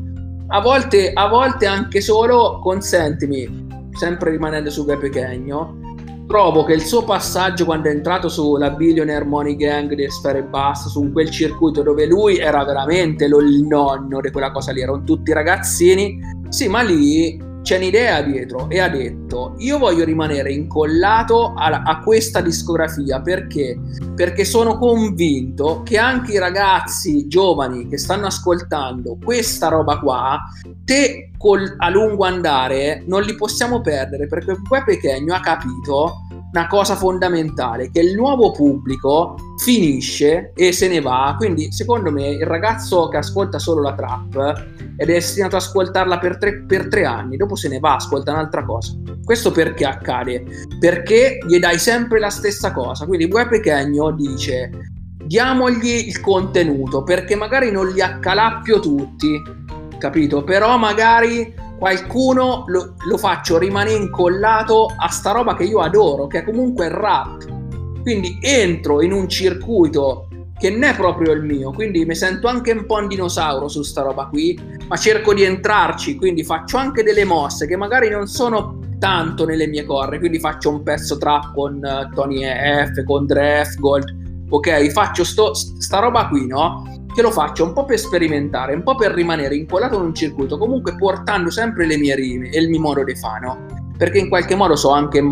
A 0.48 0.60
volte, 0.60 1.12
a 1.12 1.28
volte 1.28 1.66
anche 1.66 2.00
solo, 2.00 2.58
consentimi, 2.58 3.68
sempre 3.92 4.32
rimanendo 4.32 4.70
su 4.70 4.84
Gue 4.84 4.98
Pequeño, 4.98 6.24
trovo 6.26 6.64
che 6.64 6.72
il 6.72 6.82
suo 6.82 7.04
passaggio 7.04 7.64
quando 7.64 7.88
è 7.88 7.92
entrato 7.92 8.28
sulla 8.28 8.70
Billionaire 8.70 9.24
Money 9.24 9.54
Gang 9.54 9.94
di 9.94 10.10
Sfere 10.10 10.42
Bass, 10.42 10.88
su 10.88 11.12
quel 11.12 11.30
circuito 11.30 11.82
dove 11.82 12.06
lui 12.06 12.38
era 12.38 12.64
veramente 12.64 13.28
lo, 13.28 13.38
il 13.38 13.62
nonno 13.62 14.20
di 14.20 14.32
quella 14.32 14.50
cosa 14.50 14.72
lì, 14.72 14.80
erano 14.80 15.04
tutti 15.04 15.32
ragazzini, 15.32 16.18
sì, 16.48 16.66
ma 16.66 16.82
lì 16.82 17.45
c'è 17.66 17.78
un'idea 17.78 18.22
dietro 18.22 18.70
e 18.70 18.78
ha 18.78 18.88
detto 18.88 19.56
io 19.58 19.78
voglio 19.78 20.04
rimanere 20.04 20.52
incollato 20.52 21.52
a, 21.52 21.82
a, 21.82 21.98
questa 21.98 22.40
discografia 22.40 23.20
perché? 23.20 23.76
Perché 24.14 24.44
sono 24.44 24.78
convinto 24.78 25.82
che 25.82 25.98
anche 25.98 26.34
i 26.34 26.38
ragazzi 26.38 27.26
giovani 27.26 27.88
che 27.88 27.98
stanno 27.98 28.26
ascoltando 28.26 29.18
questa 29.20 29.66
roba 29.66 29.98
qua, 29.98 30.38
te 30.84 31.32
col, 31.36 31.74
a 31.78 31.90
lungo 31.90 32.24
andare 32.24 33.02
non 33.04 33.22
li 33.22 33.34
possiamo 33.34 33.80
perdere 33.80 34.28
perché 34.28 34.60
poi 34.62 34.84
Pechegno 34.84 35.34
ha 35.34 35.40
capito 35.40 36.28
una 36.52 36.66
cosa 36.68 36.96
fondamentale 36.96 37.90
che 37.90 38.00
il 38.00 38.14
nuovo 38.14 38.50
pubblico 38.50 39.34
finisce 39.62 40.52
e 40.54 40.72
se 40.72 40.88
ne 40.88 41.00
va 41.00 41.34
quindi 41.36 41.70
secondo 41.72 42.10
me 42.10 42.28
il 42.28 42.46
ragazzo 42.46 43.08
che 43.08 43.18
ascolta 43.18 43.58
solo 43.58 43.82
la 43.82 43.94
trap 43.94 44.74
ed 44.96 45.10
è 45.10 45.12
destinato 45.12 45.56
ad 45.56 45.62
ascoltarla 45.62 46.18
per 46.18 46.38
tre, 46.38 46.62
per 46.62 46.88
tre 46.88 47.04
anni, 47.04 47.36
dopo 47.36 47.54
se 47.54 47.68
ne 47.68 47.78
va, 47.78 47.96
ascolta 47.96 48.32
un'altra 48.32 48.64
cosa. 48.64 48.94
Questo 49.22 49.52
perché 49.52 49.84
accade? 49.84 50.44
Perché 50.80 51.38
gli 51.46 51.58
dai 51.58 51.78
sempre 51.78 52.18
la 52.18 52.30
stessa 52.30 52.72
cosa. 52.72 53.04
Quindi 53.04 53.28
Gue 53.28 53.46
Pechegno 53.46 54.10
dice 54.12 54.70
diamogli 55.22 56.06
il 56.06 56.20
contenuto 56.20 57.02
perché 57.02 57.34
magari 57.34 57.70
non 57.70 57.88
li 57.88 58.00
accalappio 58.00 58.80
tutti, 58.80 59.42
capito? 59.98 60.44
Però 60.44 60.78
magari 60.78 61.52
qualcuno 61.78 62.64
lo, 62.66 62.94
lo 63.08 63.16
faccio 63.18 63.58
rimanere 63.58 63.96
incollato 63.96 64.92
a 64.96 65.08
sta 65.08 65.32
roba 65.32 65.54
che 65.54 65.64
io 65.64 65.80
adoro, 65.80 66.26
che 66.26 66.38
è 66.38 66.44
comunque 66.44 66.86
il 66.86 66.92
rap. 66.92 67.44
Quindi 68.02 68.38
entro 68.40 69.02
in 69.02 69.12
un 69.12 69.28
circuito 69.28 70.28
che 70.58 70.70
non 70.70 70.84
è 70.84 70.96
proprio 70.96 71.32
il 71.32 71.42
mio, 71.42 71.70
quindi 71.70 72.04
mi 72.06 72.14
sento 72.14 72.48
anche 72.48 72.72
un 72.72 72.86
po' 72.86 72.96
un 72.96 73.08
dinosauro 73.08 73.68
su 73.68 73.82
sta 73.82 74.02
roba 74.02 74.26
qui, 74.26 74.58
ma 74.88 74.96
cerco 74.96 75.34
di 75.34 75.42
entrarci, 75.42 76.16
quindi 76.16 76.44
faccio 76.44 76.78
anche 76.78 77.02
delle 77.02 77.24
mosse 77.24 77.66
che 77.66 77.76
magari 77.76 78.08
non 78.08 78.26
sono 78.26 78.78
tanto 78.98 79.44
nelle 79.44 79.66
mie 79.66 79.84
corre, 79.84 80.18
quindi 80.18 80.38
faccio 80.38 80.70
un 80.70 80.82
pezzo 80.82 81.18
trap 81.18 81.52
con 81.52 81.74
uh, 81.82 82.14
Tony 82.14 82.42
F, 82.42 83.04
con 83.04 83.26
Dre 83.26 83.64
F, 83.66 83.76
Gold, 83.76 84.46
ok, 84.48 84.86
faccio 84.88 85.24
sto, 85.24 85.52
sta 85.52 85.98
roba 85.98 86.28
qui, 86.28 86.46
no? 86.46 86.95
Che 87.16 87.22
lo 87.22 87.30
faccio 87.30 87.64
un 87.64 87.72
po' 87.72 87.86
per 87.86 87.98
sperimentare, 87.98 88.74
un 88.74 88.82
po' 88.82 88.94
per 88.94 89.12
rimanere 89.12 89.56
incollato 89.56 89.96
in 89.96 90.02
un 90.02 90.14
circuito, 90.14 90.58
comunque 90.58 90.96
portando 90.96 91.48
sempre 91.48 91.86
le 91.86 91.96
mie 91.96 92.14
rime 92.14 92.50
e 92.50 92.60
il 92.60 92.68
mio 92.68 92.78
modo 92.78 93.02
di 93.04 93.16
fare, 93.16 93.46
no? 93.46 93.64
Perché 93.96 94.18
in 94.18 94.28
qualche 94.28 94.54
modo 94.54 94.76
so 94.76 94.90
anche 94.90 95.24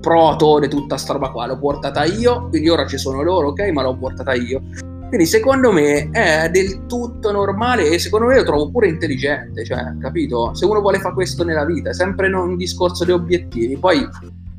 proto 0.00 0.58
di 0.58 0.66
tutta 0.66 0.96
sta 0.96 1.12
roba 1.12 1.30
qua, 1.30 1.46
l'ho 1.46 1.56
portata 1.56 2.02
io, 2.02 2.48
quindi 2.48 2.68
ora 2.68 2.88
ci 2.88 2.98
sono 2.98 3.22
loro, 3.22 3.50
ok, 3.50 3.70
ma 3.70 3.82
l'ho 3.82 3.96
portata 3.96 4.34
io. 4.34 4.62
Quindi 5.06 5.26
secondo 5.26 5.70
me 5.70 6.10
è 6.10 6.50
del 6.50 6.86
tutto 6.86 7.30
normale 7.30 7.88
e 7.88 8.00
secondo 8.00 8.26
me 8.26 8.34
lo 8.34 8.42
trovo 8.42 8.68
pure 8.68 8.88
intelligente, 8.88 9.64
cioè, 9.64 9.94
capito? 10.00 10.52
Se 10.56 10.64
uno 10.64 10.80
vuole 10.80 10.98
fare 10.98 11.14
questo 11.14 11.44
nella 11.44 11.64
vita, 11.64 11.90
è 11.90 11.94
sempre 11.94 12.34
un 12.34 12.56
discorso 12.56 13.04
di 13.04 13.12
obiettivi, 13.12 13.76
poi 13.76 14.04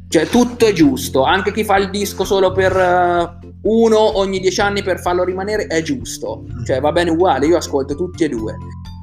cioè, 0.08 0.28
tutto 0.28 0.66
è 0.66 0.72
giusto, 0.72 1.24
anche 1.24 1.52
chi 1.52 1.66
fa 1.66 1.76
il 1.76 1.90
disco 1.90 2.24
solo 2.24 2.54
per 2.54 2.74
uh, 2.74 3.49
uno 3.62 4.18
ogni 4.18 4.40
dieci 4.40 4.62
anni 4.62 4.82
per 4.82 5.00
farlo 5.00 5.24
rimanere 5.24 5.68
è 5.68 5.82
giusto, 5.82 6.46
cioè 6.66 6.80
va 6.80 6.92
bene 6.92 7.10
uguale, 7.10 7.46
io 7.46 7.58
ascolto 7.58 7.96
tutti 7.96 8.24
e 8.24 8.30
due. 8.30 8.56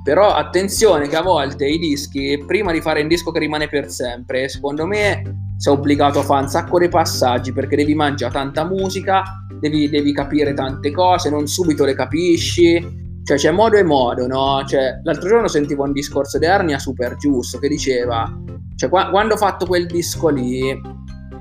Però 0.03 0.33
attenzione 0.33 1.09
che 1.09 1.17
a 1.17 1.23
volte 1.23 1.67
i 1.67 1.79
dischi, 1.79 2.43
prima 2.47 2.73
di 2.73 2.81
fare 2.81 3.03
un 3.03 3.09
disco 3.09 3.33
che 3.33 3.41
rimane 3.41 3.69
per 3.69 3.91
sempre, 3.91 4.49
secondo 4.49 4.87
me 4.87 5.53
sei 5.59 5.73
obbligato 5.73 6.21
a 6.21 6.23
fare 6.23 6.43
un 6.43 6.49
sacco 6.49 6.79
di 6.79 6.89
passaggi 6.89 7.53
perché 7.53 7.77
devi 7.77 7.95
mangiare 7.95 8.33
tanta 8.33 8.65
musica, 8.65 9.25
devi, 9.59 9.89
devi 9.89 10.13
capire 10.13 10.55
tante 10.55 10.93
cose, 10.93 11.29
non 11.29 11.47
subito 11.47 11.85
le 11.85 11.95
capisci. 11.95 13.05
Cioè 13.25 13.37
c'è 13.37 13.51
modo 13.51 13.77
e 13.77 13.83
modo, 13.83 14.29
no? 14.29 14.63
Cioè, 14.65 15.01
l'altro 15.03 15.29
giorno 15.29 15.49
sentivo 15.49 15.83
un 15.83 15.91
discorso 15.93 16.39
di 16.39 16.47
Arnia 16.47 16.79
super 16.79 17.17
giusto 17.17 17.59
che 17.59 17.67
diceva, 17.67 18.33
cioè 18.77 18.89
qua, 18.89 19.11
quando 19.11 19.35
ho 19.35 19.37
fatto 19.37 19.67
quel 19.67 19.87
disco 19.87 20.29
lì, 20.29 20.81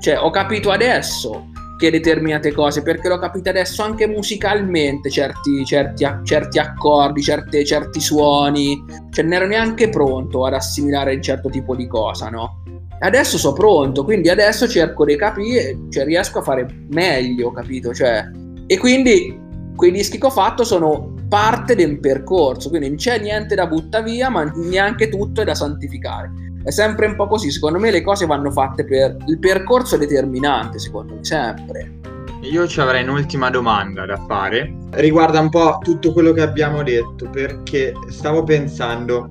cioè 0.00 0.18
ho 0.18 0.30
capito 0.30 0.72
adesso 0.72 1.50
che 1.78 1.90
determinate 1.90 2.52
cose, 2.52 2.82
perché 2.82 3.08
l'ho 3.08 3.18
capito 3.18 3.50
adesso 3.50 3.82
anche 3.82 4.06
musicalmente, 4.06 5.10
certi, 5.10 5.64
certi, 5.64 6.06
certi 6.22 6.58
accordi, 6.58 7.22
certe, 7.22 7.64
certi 7.64 8.00
suoni, 8.00 8.82
cioè 9.10 9.24
non 9.24 9.34
ero 9.34 9.46
neanche 9.46 9.88
pronto 9.88 10.46
ad 10.46 10.54
assimilare 10.54 11.14
un 11.14 11.22
certo 11.22 11.50
tipo 11.50 11.76
di 11.76 11.86
cosa, 11.86 12.28
no? 12.28 12.62
Adesso 12.98 13.36
sono 13.36 13.54
pronto, 13.54 14.04
quindi 14.04 14.30
adesso 14.30 14.66
cerco 14.66 15.04
di 15.04 15.16
capire, 15.16 15.78
cioè 15.90 16.04
riesco 16.04 16.38
a 16.38 16.42
fare 16.42 16.66
meglio, 16.88 17.52
capito? 17.52 17.92
Cioè, 17.92 18.24
e 18.66 18.78
quindi 18.78 19.38
quei 19.76 19.92
dischi 19.92 20.18
che 20.18 20.26
ho 20.26 20.30
fatto 20.30 20.64
sono 20.64 21.12
parte 21.28 21.74
del 21.74 22.00
percorso, 22.00 22.70
quindi 22.70 22.88
non 22.88 22.96
c'è 22.96 23.18
niente 23.18 23.54
da 23.54 23.66
buttare 23.66 24.04
via, 24.04 24.30
ma 24.30 24.44
neanche 24.44 25.10
tutto 25.10 25.42
è 25.42 25.44
da 25.44 25.54
santificare. 25.54 26.30
È 26.66 26.72
sempre 26.72 27.06
un 27.06 27.14
po' 27.14 27.28
così, 27.28 27.52
secondo 27.52 27.78
me 27.78 27.92
le 27.92 28.02
cose 28.02 28.26
vanno 28.26 28.50
fatte 28.50 28.84
per 28.84 29.18
il 29.26 29.38
percorso 29.38 29.96
determinante, 29.96 30.80
secondo 30.80 31.14
me, 31.14 31.24
sempre. 31.24 32.00
Io 32.40 32.66
ci 32.66 32.80
avrei 32.80 33.04
un'ultima 33.04 33.50
domanda 33.50 34.04
da 34.04 34.16
fare. 34.26 34.74
Riguarda 34.90 35.38
un 35.38 35.48
po' 35.48 35.78
tutto 35.80 36.12
quello 36.12 36.32
che 36.32 36.40
abbiamo 36.40 36.82
detto, 36.82 37.30
perché 37.30 37.92
stavo 38.08 38.42
pensando, 38.42 39.30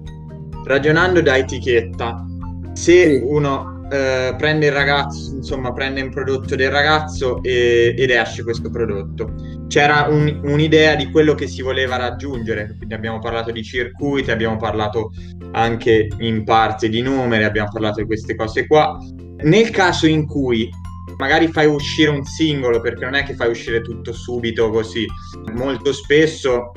ragionando 0.63 1.21
da 1.21 1.35
etichetta, 1.35 2.25
se 2.71 3.19
sì. 3.19 3.21
uno 3.21 3.74
eh, 3.91 4.35
prende 4.37 4.67
il 4.67 4.71
ragazzo, 4.71 5.35
insomma, 5.35 5.71
prende 5.71 6.01
un 6.01 6.09
prodotto 6.09 6.55
del 6.55 6.71
ragazzo 6.71 7.41
e, 7.43 7.93
ed 7.97 8.09
esce 8.09 8.43
questo 8.43 8.69
prodotto, 8.69 9.33
c'era 9.67 10.07
un, 10.09 10.41
un'idea 10.43 10.95
di 10.95 11.09
quello 11.11 11.35
che 11.35 11.47
si 11.47 11.61
voleva 11.61 11.95
raggiungere, 11.95 12.73
quindi 12.77 12.93
abbiamo 12.93 13.19
parlato 13.19 13.51
di 13.51 13.63
circuiti, 13.63 14.31
abbiamo 14.31 14.57
parlato 14.57 15.11
anche 15.51 16.07
in 16.19 16.43
parte 16.43 16.89
di 16.89 17.01
numeri, 17.01 17.43
abbiamo 17.43 17.69
parlato 17.71 17.99
di 18.01 18.05
queste 18.05 18.35
cose 18.35 18.67
qua. 18.67 18.97
Nel 19.43 19.69
caso 19.69 20.07
in 20.07 20.25
cui 20.25 20.69
magari 21.17 21.47
fai 21.47 21.67
uscire 21.67 22.09
un 22.09 22.23
singolo, 22.23 22.81
perché 22.81 23.05
non 23.05 23.15
è 23.15 23.23
che 23.23 23.35
fai 23.35 23.49
uscire 23.49 23.81
tutto 23.81 24.13
subito 24.13 24.69
così, 24.69 25.05
molto 25.53 25.93
spesso 25.93 26.71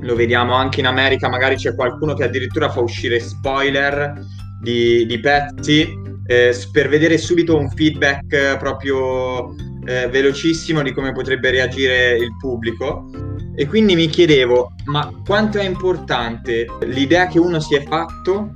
lo 0.00 0.14
vediamo 0.14 0.54
anche 0.54 0.80
in 0.80 0.86
America, 0.86 1.28
magari 1.28 1.56
c'è 1.56 1.74
qualcuno 1.74 2.14
che 2.14 2.24
addirittura 2.24 2.70
fa 2.70 2.80
uscire 2.80 3.20
spoiler 3.20 4.12
di, 4.60 5.06
di 5.06 5.20
pezzi 5.20 6.03
eh, 6.26 6.56
per 6.72 6.88
vedere 6.88 7.18
subito 7.18 7.56
un 7.56 7.70
feedback 7.70 8.32
eh, 8.32 8.56
proprio 8.58 9.54
eh, 9.86 10.08
velocissimo 10.08 10.82
di 10.82 10.92
come 10.92 11.12
potrebbe 11.12 11.50
reagire 11.50 12.16
il 12.16 12.36
pubblico. 12.38 13.10
E 13.56 13.66
quindi 13.66 13.94
mi 13.94 14.08
chiedevo, 14.08 14.72
ma 14.86 15.12
quanto 15.24 15.58
è 15.58 15.64
importante 15.64 16.66
l'idea 16.86 17.28
che 17.28 17.38
uno 17.38 17.60
si 17.60 17.76
è 17.76 17.84
fatto, 17.84 18.52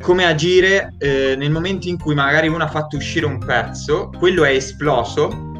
come 0.00 0.26
agire 0.26 0.94
eh, 0.98 1.34
nel 1.36 1.50
momento 1.50 1.88
in 1.88 1.98
cui 1.98 2.14
magari 2.14 2.46
uno 2.46 2.62
ha 2.62 2.68
fatto 2.68 2.96
uscire 2.96 3.26
un 3.26 3.38
pezzo, 3.38 4.10
quello 4.18 4.44
è 4.44 4.50
esploso 4.50 5.52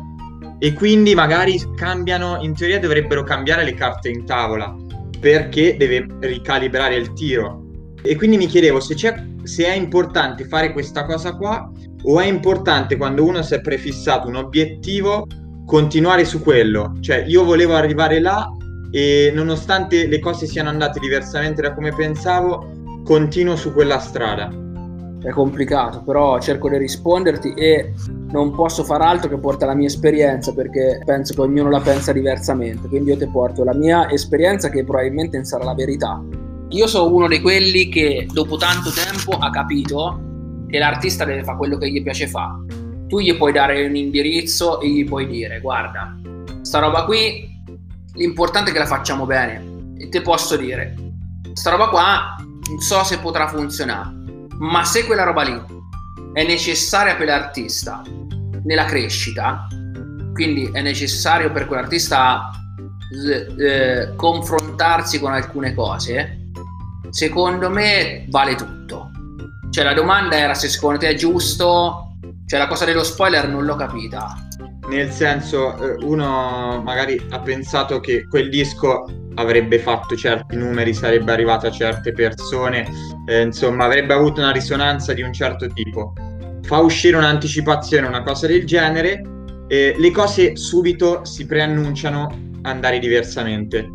e 0.59 0.73
quindi 0.75 1.14
magari 1.14 1.61
cambiano, 1.75 2.38
in 2.43 2.54
teoria 2.54 2.78
dovrebbero 2.78 3.23
cambiare 3.23 3.64
le 3.64 3.75
carte 3.75 4.11
in 4.11 4.25
tavola 4.25 4.76
perché 5.19 5.76
deve 5.76 6.07
ricalibrare 6.21 6.95
il 6.95 7.14
tiro. 7.14 7.63
E 8.07 8.17
quindi 8.17 8.37
mi 8.37 8.45
chiedevo 8.45 8.81
se, 8.81 8.95
se, 9.45 9.65
è 9.65 9.75
importante 9.75 10.45
fare 10.45 10.75
questa 10.75 11.07
cosa 11.07 11.35
qua 11.37 11.73
o 12.03 12.21
è 12.21 12.27
importante 12.27 12.99
quando 12.99 13.25
uno 13.25 13.41
si 13.41 13.55
è 13.55 13.63
prefissato 13.63 14.29
un 14.29 14.35
obiettivo 14.35 15.27
continuare 15.65 16.27
su 16.27 16.43
quello. 16.43 16.99
Cioè 17.01 17.25
io 17.27 17.45
volevo 17.45 17.75
arrivare 17.75 18.21
là 18.21 18.47
e 18.91 19.33
nonostante 19.35 20.07
le 20.07 20.19
cose 20.19 20.45
siano 20.45 20.69
andate 20.69 21.01
diversamente 21.01 21.63
da 21.63 21.73
come 21.73 21.95
pensavo, 21.95 23.01
continuo 23.05 23.57
su 23.57 23.73
quella 23.73 23.99
strada. 23.99 24.51
È 25.23 25.31
complicato, 25.31 26.03
però 26.03 26.39
cerco 26.39 26.69
di 26.69 26.77
risponderti 26.77 27.55
e 27.55 27.95
non 28.33 28.55
posso 28.55 28.85
far 28.85 29.01
altro 29.01 29.31
che 29.31 29.39
portare 29.39 29.73
la 29.73 29.79
mia 29.79 29.87
esperienza 29.87 30.53
perché 30.53 31.01
penso 31.07 31.33
che 31.33 31.41
ognuno 31.41 31.71
la 31.71 31.81
pensa 31.81 32.13
diversamente. 32.13 32.87
Quindi 32.87 33.13
io 33.13 33.17
ti 33.17 33.27
porto 33.29 33.65
la 33.65 33.75
mia 33.75 34.11
esperienza 34.11 34.69
che 34.69 34.85
probabilmente 34.85 35.43
sarà 35.43 35.65
la 35.65 35.75
verità 35.75 36.23
io 36.75 36.88
sono 36.88 37.14
uno 37.14 37.28
di 37.28 37.40
quelli 37.40 37.88
che 37.88 38.26
dopo 38.31 38.57
tanto 38.57 38.90
tempo 38.90 39.31
ha 39.38 39.49
capito 39.50 40.64
che 40.69 40.78
l'artista 40.78 41.25
deve 41.25 41.45
fare 41.45 41.57
quello 41.57 41.78
che 41.78 41.88
gli 41.88 42.02
piace 42.02 42.26
fare. 42.26 42.64
Tu 43.07 43.21
gli 43.21 43.37
puoi 43.37 43.52
dare 43.52 43.87
un 43.87 43.95
indirizzo 43.95 44.81
e 44.81 44.88
gli 44.88 45.04
puoi 45.04 45.28
dire 45.28 45.61
guarda, 45.61 46.19
sta 46.62 46.81
roba 46.81 47.04
qui 47.04 47.49
l'importante 48.14 48.71
è 48.71 48.73
che 48.73 48.81
la 48.81 48.87
facciamo 48.87 49.25
bene. 49.25 49.73
E 49.99 50.09
te 50.09 50.21
posso 50.21 50.57
dire, 50.57 50.97
sta 51.52 51.71
roba 51.71 51.88
qua 51.88 52.37
non 52.69 52.81
so 52.81 53.04
se 53.04 53.19
potrà 53.19 53.47
funzionare, 53.47 54.11
ma 54.59 54.85
se 54.85 55.04
quella 55.04 55.23
roba 55.23 55.43
lì 55.43 55.62
è 56.33 56.45
necessaria 56.45 57.14
per 57.14 57.26
l'artista 57.26 58.02
nella 58.64 58.87
crescita, 58.87 59.69
quindi 60.33 60.69
è 60.73 60.81
necessario 60.81 61.52
per 61.52 61.66
quell'artista 61.66 62.50
eh, 63.59 64.14
confrontarsi 64.16 65.21
con 65.21 65.33
alcune 65.33 65.75
cose, 65.75 66.44
secondo 67.14 67.71
me 67.71 68.26
vale 68.28 68.56
tutto. 68.56 69.11
Cioè 69.71 69.85
la 69.85 69.94
domanda 69.94 70.37
era 70.37 70.54
se 70.54 70.68
secondo 70.68 70.99
te 70.99 71.11
è 71.11 71.14
giusto, 71.14 72.16
cioè 72.47 72.59
la 72.59 72.66
cosa 72.66 72.85
dello 72.85 73.04
spoiler 73.04 73.49
non 73.49 73.64
l'ho 73.64 73.76
capita. 73.76 74.35
Nel 74.88 75.11
senso, 75.11 75.76
eh, 75.76 76.04
uno 76.04 76.83
magari 76.85 77.25
ha 77.30 77.38
pensato 77.38 78.00
che 78.00 78.26
quel 78.26 78.50
disco 78.50 79.09
avrebbe 79.37 79.78
fatto 79.78 80.16
certi 80.16 80.56
numeri, 80.56 80.92
sarebbe 80.92 81.30
arrivato 81.30 81.68
a 81.68 81.71
certe 81.71 82.12
persone, 82.12 82.85
eh, 83.28 83.42
insomma 83.42 83.85
avrebbe 83.85 84.12
avuto 84.12 84.40
una 84.40 84.50
risonanza 84.50 85.12
di 85.12 85.23
un 85.23 85.33
certo 85.33 85.68
tipo. 85.68 86.14
Fa 86.62 86.80
uscire 86.80 87.16
un'anticipazione, 87.16 88.09
una 88.09 88.25
cosa 88.25 88.49
del 88.49 88.66
genere, 88.66 89.23
e 89.68 89.94
le 89.97 90.11
cose 90.11 90.56
subito 90.56 91.25
si 91.25 91.47
preannunciano 91.47 92.50
andare 92.62 92.99
diversamente. 92.99 93.88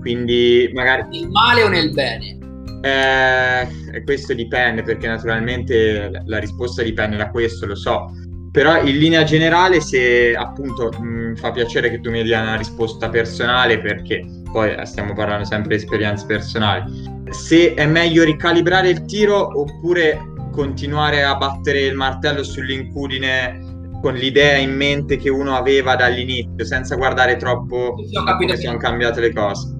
Quindi 0.00 0.70
magari... 0.74 1.04
Nel 1.08 1.30
male 1.30 1.62
o 1.62 1.68
nel 1.68 1.92
bene? 1.92 2.36
Eh, 2.82 4.02
questo 4.04 4.34
dipende 4.34 4.82
perché 4.82 5.06
naturalmente 5.06 6.10
la 6.24 6.38
risposta 6.38 6.82
dipende 6.82 7.16
da 7.16 7.30
questo, 7.30 7.66
lo 7.66 7.74
so. 7.74 8.10
Però 8.52 8.80
in 8.82 8.96
linea 8.96 9.22
generale, 9.22 9.80
se 9.80 10.34
appunto 10.34 10.90
mi 11.00 11.36
fa 11.36 11.50
piacere 11.50 11.90
che 11.90 12.00
tu 12.00 12.10
mi 12.10 12.22
dia 12.22 12.40
una 12.40 12.56
risposta 12.56 13.10
personale, 13.10 13.80
perché 13.80 14.24
poi 14.50 14.74
stiamo 14.86 15.12
parlando 15.12 15.44
sempre 15.44 15.76
di 15.76 15.82
esperienze 15.82 16.24
personali, 16.24 16.90
se 17.30 17.74
è 17.74 17.86
meglio 17.86 18.24
ricalibrare 18.24 18.88
il 18.88 19.04
tiro 19.04 19.60
oppure 19.60 20.18
continuare 20.52 21.22
a 21.22 21.34
battere 21.36 21.80
il 21.80 21.94
martello 21.94 22.42
sull'incudine 22.42 23.74
con 24.00 24.14
l'idea 24.14 24.56
in 24.56 24.74
mente 24.74 25.18
che 25.18 25.28
uno 25.28 25.54
aveva 25.54 25.94
dall'inizio, 25.96 26.64
senza 26.64 26.96
guardare 26.96 27.36
troppo 27.36 27.94
come 28.38 28.56
sono 28.56 28.78
cambiate 28.78 29.20
le 29.20 29.32
cose. 29.34 29.74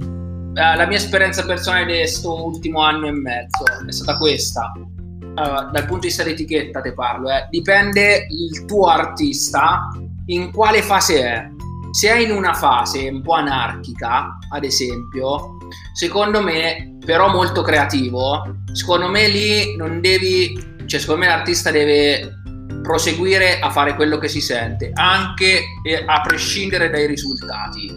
Eh, 0.56 0.74
la 0.74 0.86
mia 0.86 0.96
esperienza 0.96 1.44
personale 1.44 1.84
di 1.84 1.98
questo 1.98 2.46
ultimo 2.46 2.80
anno 2.80 3.08
e 3.08 3.10
mezzo 3.10 3.62
è 3.86 3.92
stata 3.92 4.16
questa. 4.16 4.72
Uh, 4.74 5.70
dal 5.70 5.84
punto 5.84 5.98
di 5.98 6.06
vista 6.06 6.22
dell'etichetta 6.22 6.80
te 6.80 6.94
parlo, 6.94 7.28
eh. 7.28 7.46
dipende 7.50 8.26
il 8.30 8.64
tuo 8.64 8.86
artista 8.86 9.90
in 10.26 10.50
quale 10.50 10.80
fase 10.80 11.22
è. 11.22 11.48
Se 11.90 12.08
è 12.08 12.16
in 12.16 12.30
una 12.30 12.54
fase 12.54 13.06
un 13.06 13.20
po' 13.20 13.34
anarchica, 13.34 14.38
ad 14.48 14.64
esempio, 14.64 15.58
secondo 15.92 16.40
me, 16.40 16.96
però 17.04 17.28
molto 17.28 17.60
creativo, 17.60 18.62
secondo 18.72 19.08
me 19.10 19.28
lì 19.28 19.76
non 19.76 20.00
devi, 20.00 20.58
cioè 20.86 20.98
secondo 20.98 21.20
me 21.20 21.26
l'artista 21.26 21.70
deve 21.70 22.35
proseguire 22.86 23.58
a 23.58 23.70
fare 23.70 23.96
quello 23.96 24.16
che 24.18 24.28
si 24.28 24.40
sente, 24.40 24.92
anche 24.94 25.64
a 26.06 26.20
prescindere 26.20 26.88
dai 26.88 27.06
risultati. 27.06 27.92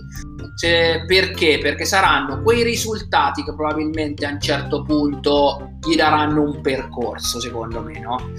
Cioè, 0.55 1.03
perché? 1.05 1.59
Perché 1.61 1.85
saranno 1.85 2.41
quei 2.41 2.63
risultati 2.63 3.43
che 3.43 3.53
probabilmente 3.53 4.25
a 4.25 4.31
un 4.31 4.41
certo 4.41 4.81
punto 4.81 5.77
gli 5.87 5.95
daranno 5.95 6.41
un 6.41 6.61
percorso, 6.61 7.39
secondo 7.39 7.81
me, 7.81 7.99
no? 7.99 8.31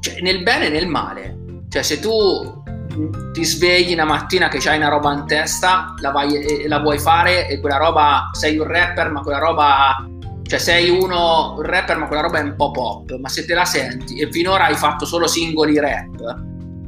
Cioè, 0.00 0.20
nel 0.20 0.42
bene 0.44 0.66
e 0.66 0.70
nel 0.70 0.86
male. 0.86 1.36
Cioè, 1.68 1.82
se 1.82 1.98
tu 1.98 2.62
ti 3.32 3.44
svegli 3.44 3.92
una 3.92 4.04
mattina 4.04 4.48
che 4.48 4.66
hai 4.68 4.78
una 4.78 4.88
roba 4.88 5.12
in 5.12 5.26
testa, 5.26 5.94
la, 5.98 6.12
vai, 6.12 6.66
la 6.66 6.78
vuoi 6.78 6.98
fare 6.98 7.48
e 7.48 7.60
quella 7.60 7.76
roba, 7.78 8.30
sei 8.32 8.56
un 8.58 8.66
rapper, 8.66 9.10
ma 9.10 9.20
quella 9.20 9.38
roba 9.38 10.06
cioè 10.46 10.58
sei 10.58 10.88
uno 10.88 11.54
un 11.56 11.62
rapper 11.62 11.96
ma 11.96 12.06
quella 12.06 12.22
roba 12.22 12.38
è 12.38 12.42
un 12.42 12.54
po' 12.56 12.70
pop, 12.70 13.16
ma 13.18 13.28
se 13.28 13.44
te 13.44 13.54
la 13.54 13.64
senti 13.64 14.20
e 14.20 14.30
finora 14.30 14.64
hai 14.64 14.74
fatto 14.74 15.04
solo 15.04 15.26
singoli 15.26 15.78
rap, 15.78 16.20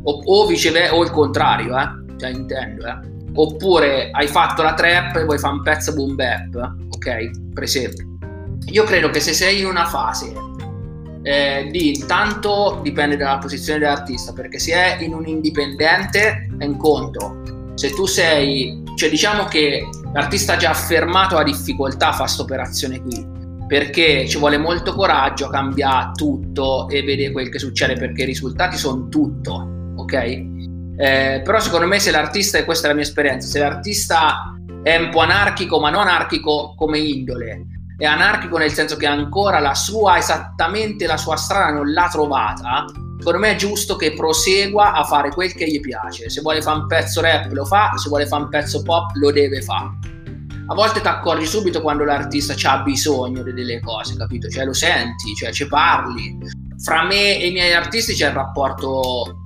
o, 0.03 0.23
o 0.25 0.47
viceversa, 0.47 0.95
o 0.95 1.03
il 1.03 1.11
contrario, 1.11 1.77
eh? 1.79 1.88
Cioè 2.19 2.31
intendo, 2.31 2.87
eh? 2.87 3.17
oppure 3.35 4.11
hai 4.11 4.27
fatto 4.27 4.62
la 4.62 4.75
trap 4.75 5.17
e 5.17 5.25
vuoi 5.25 5.38
fare 5.38 5.55
un 5.55 5.62
pezzo 5.62 5.93
boom 5.95 6.15
bap, 6.15 6.75
ok? 6.95 7.53
Per 7.55 7.62
esempio. 7.62 8.17
Io 8.71 8.85
credo 8.85 9.11
che 9.11 9.21
se 9.21 9.33
sei 9.33 9.61
in 9.61 9.67
una 9.67 9.87
fase 9.87 10.33
eh, 11.23 11.62
lì 11.71 11.97
intanto 11.97 12.81
dipende 12.83 13.17
dalla 13.17 13.38
posizione 13.38 13.79
dell'artista, 13.79 14.33
perché 14.33 14.59
se 14.59 14.73
è 14.73 15.03
in 15.03 15.15
un 15.15 15.27
indipendente 15.27 16.49
è 16.59 16.65
un 16.65 16.77
conto. 16.77 17.43
Se 17.75 17.91
tu 17.91 18.07
sei, 18.07 18.83
cioè 18.97 19.09
diciamo 19.09 19.45
che 19.45 19.87
l'artista 20.12 20.55
ha 20.55 20.57
già 20.57 20.71
affermato 20.71 21.37
la 21.37 21.45
difficoltà 21.45 22.09
a 22.09 22.12
fare 22.12 22.25
questa 22.25 22.43
operazione 22.43 23.00
qui, 23.00 23.27
perché 23.69 24.27
ci 24.27 24.39
vuole 24.39 24.57
molto 24.57 24.95
coraggio 24.95 25.47
a 25.47 25.51
cambiare 25.51 26.13
tutto 26.15 26.89
e 26.89 27.03
vedere 27.03 27.31
quel 27.33 27.51
che 27.51 27.59
succede, 27.59 27.95
perché 27.95 28.23
i 28.23 28.27
risultati 28.27 28.79
sono 28.79 29.09
tutto, 29.09 29.93
ok? 29.97 30.13
Eh, 31.01 31.43
però 31.45 31.61
secondo 31.61 31.87
me 31.87 32.01
se 32.01 32.11
l'artista, 32.11 32.57
e 32.57 32.65
questa 32.65 32.87
è 32.87 32.89
la 32.89 32.97
mia 32.97 33.05
esperienza, 33.05 33.47
se 33.47 33.61
l'artista 33.61 34.55
è 34.83 34.97
un 34.97 35.11
po' 35.11 35.21
anarchico, 35.21 35.79
ma 35.79 35.91
non 35.91 36.01
anarchico 36.01 36.75
come 36.77 36.99
indole, 36.99 37.67
è 37.99 38.07
anarchico 38.07 38.57
nel 38.57 38.73
senso 38.73 38.97
che 38.97 39.07
ancora 39.07 39.59
la 39.59 39.75
sua, 39.75 40.17
esattamente 40.17 41.07
la 41.07 41.19
sua 41.19 41.37
strada 41.37 41.73
non 41.73 41.93
l'ha 41.93 42.09
trovata, 42.11 42.87
secondo 43.19 43.39
me 43.39 43.51
è 43.51 43.57
giusto 43.57 43.97
che 43.97 44.15
prosegua 44.15 44.93
a 44.93 45.05
fare 45.05 45.29
quel 45.31 45.53
che 45.53 45.67
gli 45.67 45.81
piace. 45.81 46.31
Se 46.31 46.41
vuole 46.41 46.63
fare 46.63 46.79
un 46.79 46.87
pezzo 46.87 47.21
rap 47.21 47.53
lo 47.53 47.67
fa, 47.67 47.93
se 47.97 48.09
vuole 48.09 48.27
fare 48.27 48.45
un 48.45 48.49
pezzo 48.49 48.83
pop 48.83 49.11
lo 49.15 49.31
deve 49.31 49.61
fare. 49.61 49.91
A 50.71 50.75
volte 50.75 51.01
ti 51.01 51.09
accorgi 51.09 51.47
subito 51.47 51.81
quando 51.81 52.05
l'artista 52.05 52.55
ha 52.69 52.83
bisogno 52.83 53.43
di 53.43 53.55
delle 53.55 53.81
cose, 53.81 54.15
capito? 54.17 54.49
Cioè 54.49 54.67
lo 54.67 54.75
senti, 54.75 55.35
cioè 55.35 55.51
ci 55.51 55.67
parli. 55.67 56.37
Fra 56.85 57.05
me 57.05 57.39
e 57.39 57.47
i 57.47 57.53
miei 57.53 57.73
artisti 57.73 58.13
c'è 58.13 58.29
il 58.29 58.35
rapporto 58.35 59.45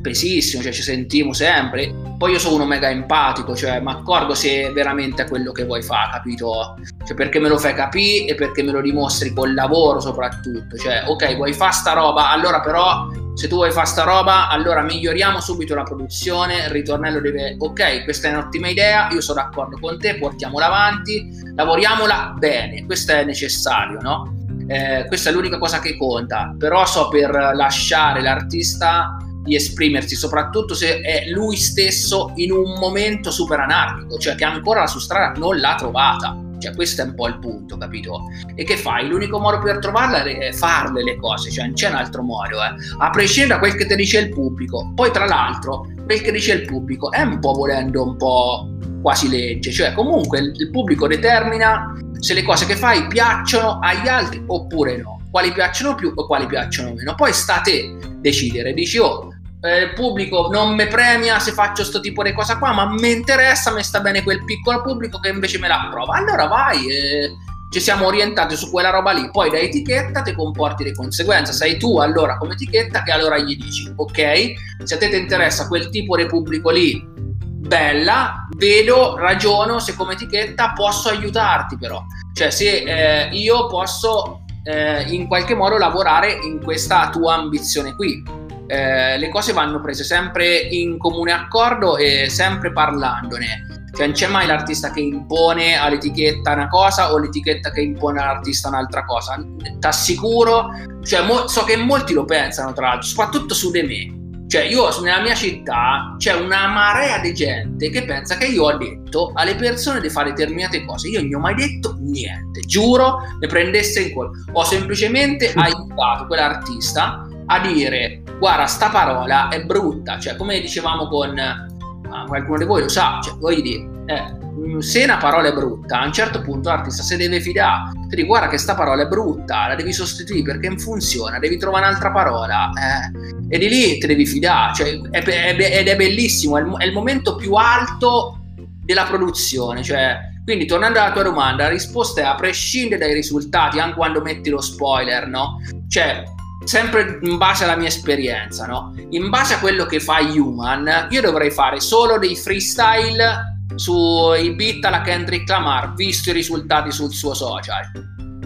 pesissimo, 0.00 0.62
cioè 0.62 0.72
ci 0.72 0.80
sentiamo 0.80 1.34
sempre. 1.34 1.94
Poi 2.16 2.32
io 2.32 2.38
sono 2.38 2.54
uno 2.54 2.64
mega 2.64 2.88
empatico, 2.88 3.54
cioè 3.54 3.78
mi 3.80 3.90
accorgo 3.90 4.34
se 4.34 4.70
veramente 4.72 5.24
è 5.24 5.28
quello 5.28 5.52
che 5.52 5.66
vuoi 5.66 5.82
fare, 5.82 6.12
capito? 6.12 6.76
Cioè 7.04 7.14
perché 7.14 7.38
me 7.38 7.50
lo 7.50 7.58
fai 7.58 7.74
capire 7.74 8.32
e 8.32 8.34
perché 8.34 8.62
me 8.62 8.72
lo 8.72 8.80
dimostri 8.80 9.34
col 9.34 9.52
lavoro 9.52 10.00
soprattutto. 10.00 10.78
Cioè, 10.78 11.04
ok, 11.06 11.36
vuoi 11.36 11.52
fare 11.52 11.72
sta 11.72 11.92
roba, 11.92 12.30
allora 12.30 12.60
però 12.60 13.06
se 13.34 13.48
tu 13.48 13.56
vuoi 13.56 13.72
fare 13.72 13.86
sta 13.86 14.04
roba, 14.04 14.48
allora 14.48 14.82
miglioriamo 14.82 15.40
subito 15.40 15.74
la 15.74 15.82
produzione, 15.82 16.64
il 16.64 16.70
ritornello 16.70 17.20
deve, 17.20 17.56
ok, 17.58 18.04
questa 18.04 18.28
è 18.28 18.32
un'ottima 18.32 18.68
idea, 18.68 19.08
io 19.10 19.20
sono 19.20 19.42
d'accordo 19.42 19.76
con 19.80 19.98
te, 19.98 20.16
portiamola 20.16 20.66
avanti, 20.66 21.28
lavoriamola 21.54 22.36
bene, 22.38 22.84
questo 22.86 23.12
è 23.12 23.24
necessario, 23.24 23.98
no? 24.00 24.42
Eh, 24.68 25.04
questa 25.08 25.30
è 25.30 25.32
l'unica 25.32 25.58
cosa 25.58 25.80
che 25.80 25.96
conta, 25.96 26.54
però 26.56 26.86
so 26.86 27.08
per 27.08 27.30
lasciare 27.54 28.22
l'artista 28.22 29.16
di 29.42 29.54
esprimersi, 29.56 30.14
soprattutto 30.16 30.74
se 30.74 31.00
è 31.00 31.28
lui 31.28 31.56
stesso 31.56 32.32
in 32.36 32.52
un 32.52 32.78
momento 32.78 33.30
super 33.30 33.60
anarchico, 33.60 34.16
cioè 34.18 34.36
che 34.36 34.44
ancora 34.44 34.80
la 34.80 34.86
sua 34.86 35.00
strada 35.00 35.38
non 35.38 35.58
l'ha 35.58 35.74
trovata. 35.74 36.43
Cioè, 36.58 36.74
questo 36.74 37.02
è 37.02 37.04
un 37.04 37.14
po' 37.14 37.26
il 37.28 37.38
punto, 37.38 37.76
capito? 37.76 38.22
E 38.54 38.64
che 38.64 38.76
fai? 38.76 39.08
L'unico 39.08 39.38
modo 39.38 39.58
per 39.58 39.78
trovarla 39.78 40.22
è 40.22 40.52
farle 40.52 41.02
le 41.02 41.16
cose, 41.16 41.50
cioè 41.50 41.66
non 41.66 41.74
c'è 41.74 41.88
un 41.88 41.96
altro 41.96 42.22
modo, 42.22 42.56
eh. 42.56 42.74
A 42.98 43.10
prescindere 43.10 43.54
da 43.54 43.58
quel 43.58 43.74
che 43.74 43.86
ti 43.86 43.94
dice 43.96 44.18
il 44.18 44.28
pubblico. 44.30 44.92
Poi, 44.94 45.10
tra 45.10 45.26
l'altro, 45.26 45.86
quel 46.04 46.20
che 46.20 46.32
dice 46.32 46.52
il 46.52 46.64
pubblico 46.64 47.10
è 47.10 47.22
un 47.22 47.38
po' 47.38 47.52
volendo 47.52 48.02
un 48.02 48.16
po' 48.16 48.68
quasi 49.02 49.28
legge, 49.28 49.70
cioè 49.70 49.92
comunque 49.92 50.38
il 50.38 50.70
pubblico 50.70 51.06
determina 51.06 51.92
se 52.18 52.32
le 52.32 52.42
cose 52.42 52.64
che 52.64 52.74
fai 52.74 53.06
piacciono 53.06 53.78
agli 53.80 54.08
altri 54.08 54.42
oppure 54.46 54.96
no, 54.96 55.20
quali 55.30 55.52
piacciono 55.52 55.94
più 55.94 56.10
o 56.14 56.26
quali 56.26 56.46
piacciono 56.46 56.94
meno. 56.94 57.14
Poi 57.14 57.30
sta 57.34 57.56
a 57.56 57.60
te 57.60 57.94
decidere, 58.20 58.72
dici 58.72 58.96
oh 58.96 59.33
eh, 59.64 59.78
il 59.78 59.92
pubblico 59.94 60.48
non 60.52 60.74
mi 60.74 60.86
premia 60.86 61.38
se 61.38 61.52
faccio 61.52 61.76
questo 61.76 62.00
tipo 62.00 62.22
di 62.22 62.34
cosa 62.34 62.58
qua, 62.58 62.72
ma 62.72 62.90
mi 62.90 63.10
interessa, 63.10 63.72
mi 63.72 63.82
sta 63.82 64.00
bene 64.00 64.22
quel 64.22 64.44
piccolo 64.44 64.82
pubblico 64.82 65.18
che 65.18 65.30
invece 65.30 65.58
me 65.58 65.68
la 65.68 65.84
approva. 65.84 66.16
Allora 66.16 66.46
vai, 66.46 66.86
eh, 66.86 67.32
ci 67.70 67.80
siamo 67.80 68.04
orientati 68.06 68.56
su 68.56 68.70
quella 68.70 68.90
roba 68.90 69.12
lì. 69.12 69.30
Poi 69.30 69.48
da 69.48 69.58
etichetta 69.58 70.20
ti 70.20 70.34
comporti 70.34 70.84
di 70.84 70.92
conseguenza. 70.92 71.52
Sei 71.52 71.78
tu 71.78 71.98
allora 71.98 72.36
come 72.36 72.52
etichetta 72.52 73.02
che 73.02 73.12
allora 73.12 73.38
gli 73.38 73.56
dici, 73.56 73.90
ok, 73.96 74.52
se 74.84 74.94
a 74.94 74.98
te 74.98 75.08
ti 75.08 75.16
interessa 75.16 75.66
quel 75.66 75.88
tipo 75.88 76.14
di 76.14 76.26
pubblico 76.26 76.68
lì, 76.68 77.02
bella, 77.14 78.46
vedo, 78.58 79.16
ragiono 79.16 79.78
se 79.78 79.94
come 79.94 80.12
etichetta 80.12 80.74
posso 80.74 81.08
aiutarti 81.08 81.78
però. 81.78 82.04
Cioè 82.34 82.50
se 82.50 82.82
eh, 82.82 83.28
io 83.32 83.66
posso 83.68 84.42
eh, 84.64 85.04
in 85.08 85.26
qualche 85.26 85.54
modo 85.54 85.78
lavorare 85.78 86.32
in 86.32 86.62
questa 86.62 87.08
tua 87.08 87.36
ambizione 87.36 87.94
qui 87.94 88.42
eh, 88.66 89.18
le 89.18 89.28
cose 89.28 89.52
vanno 89.52 89.80
prese 89.80 90.04
sempre 90.04 90.56
in 90.56 90.98
comune 90.98 91.32
accordo 91.32 91.96
e 91.96 92.28
sempre 92.28 92.72
parlandone. 92.72 93.82
Cioè 93.94 94.06
non 94.06 94.14
c'è 94.14 94.26
mai 94.26 94.46
l'artista 94.46 94.90
che 94.90 95.00
impone 95.00 95.78
all'etichetta 95.78 96.52
una 96.52 96.68
cosa 96.68 97.12
o 97.12 97.18
l'etichetta 97.18 97.70
che 97.70 97.80
impone 97.80 98.20
all'artista 98.20 98.68
un'altra 98.68 99.04
cosa. 99.04 99.36
T'assicuro, 99.78 100.70
cioè, 101.04 101.24
mo- 101.24 101.46
so 101.46 101.62
che 101.62 101.76
molti 101.76 102.12
lo 102.12 102.24
pensano 102.24 102.72
tra 102.72 102.88
l'altro, 102.88 103.06
soprattutto 103.06 103.54
su 103.54 103.70
di 103.70 103.82
me. 103.82 104.22
Cioè 104.48 104.62
io 104.62 104.88
nella 105.00 105.20
mia 105.20 105.34
città 105.34 106.16
c'è 106.18 106.34
una 106.34 106.66
marea 106.66 107.18
di 107.18 107.32
gente 107.34 107.88
che 107.90 108.04
pensa 108.04 108.36
che 108.36 108.46
io 108.46 108.64
ho 108.64 108.76
detto 108.76 109.32
alle 109.34 109.54
persone 109.54 110.00
di 110.00 110.10
fare 110.10 110.32
determinate 110.32 110.84
cose. 110.84 111.08
Io 111.08 111.22
non 111.22 111.34
ho 111.34 111.38
mai 111.38 111.54
detto 111.54 111.96
niente, 112.00 112.60
giuro, 112.60 113.18
ne 113.38 113.46
prendesse 113.46 114.00
in 114.00 114.14
colpo. 114.14 114.36
Ho 114.52 114.64
semplicemente 114.64 115.52
aiutato 115.54 116.26
quell'artista 116.26 117.26
a 117.46 117.60
dire 117.60 118.22
guarda 118.38 118.66
sta 118.66 118.88
parola 118.90 119.48
è 119.48 119.62
brutta, 119.64 120.18
cioè 120.18 120.36
come 120.36 120.60
dicevamo 120.60 121.08
con 121.08 121.30
uh, 121.30 122.26
qualcuno 122.26 122.58
di 122.58 122.64
voi 122.64 122.82
lo 122.82 122.88
sa, 122.88 123.20
cioè 123.22 123.34
voglio 123.36 123.60
dire, 123.60 123.88
eh, 124.06 124.82
se 124.82 125.04
una 125.04 125.16
parola 125.16 125.48
è 125.48 125.52
brutta, 125.52 126.00
a 126.00 126.06
un 126.06 126.12
certo 126.12 126.40
punto 126.40 126.68
l'artista 126.68 127.02
si 127.02 127.16
deve 127.16 127.40
fidare, 127.40 127.92
ti 128.08 128.16
dice 128.16 128.26
guarda 128.26 128.48
che 128.48 128.58
sta 128.58 128.74
parola 128.74 129.02
è 129.02 129.06
brutta, 129.06 129.68
la 129.68 129.74
devi 129.74 129.92
sostituire 129.92 130.42
perché 130.42 130.68
non 130.68 130.78
funziona, 130.78 131.38
devi 131.38 131.58
trovare 131.58 131.86
un'altra 131.86 132.10
parola, 132.10 132.70
eh, 132.70 133.54
e 133.54 133.58
di 133.58 133.68
lì 133.68 133.98
ti 133.98 134.06
devi 134.06 134.26
fidare, 134.26 134.74
cioè, 134.74 135.00
è, 135.10 135.22
è, 135.22 135.78
ed 135.78 135.88
è 135.88 135.96
bellissimo, 135.96 136.58
è 136.58 136.62
il, 136.62 136.74
è 136.78 136.84
il 136.84 136.92
momento 136.92 137.36
più 137.36 137.54
alto 137.54 138.40
della 138.84 139.04
produzione, 139.04 139.82
cioè 139.82 140.32
quindi, 140.44 140.66
tornando 140.66 141.00
alla 141.00 141.12
tua 141.12 141.22
domanda, 141.22 141.62
la 141.62 141.70
risposta 141.70 142.20
è 142.20 142.24
a 142.24 142.34
prescindere 142.34 143.06
dai 143.06 143.14
risultati, 143.14 143.78
anche 143.78 143.96
quando 143.96 144.20
metti 144.20 144.50
lo 144.50 144.60
spoiler, 144.60 145.26
no? 145.26 145.56
Cioè, 145.88 146.22
sempre 146.64 147.18
in 147.22 147.36
base 147.36 147.64
alla 147.64 147.76
mia 147.76 147.88
esperienza, 147.88 148.66
no? 148.66 148.94
In 149.10 149.30
base 149.30 149.54
a 149.54 149.58
quello 149.58 149.86
che 149.86 150.00
fa 150.00 150.20
Human, 150.20 151.08
io 151.10 151.20
dovrei 151.20 151.50
fare 151.50 151.80
solo 151.80 152.18
dei 152.18 152.36
freestyle 152.36 153.52
sui 153.76 154.54
beat 154.54 154.84
alla 154.84 155.00
Kendrick 155.00 155.48
Lamar, 155.48 155.94
visto 155.94 156.30
i 156.30 156.32
risultati 156.32 156.90
sul 156.90 157.12
suo 157.12 157.34
social. 157.34 157.90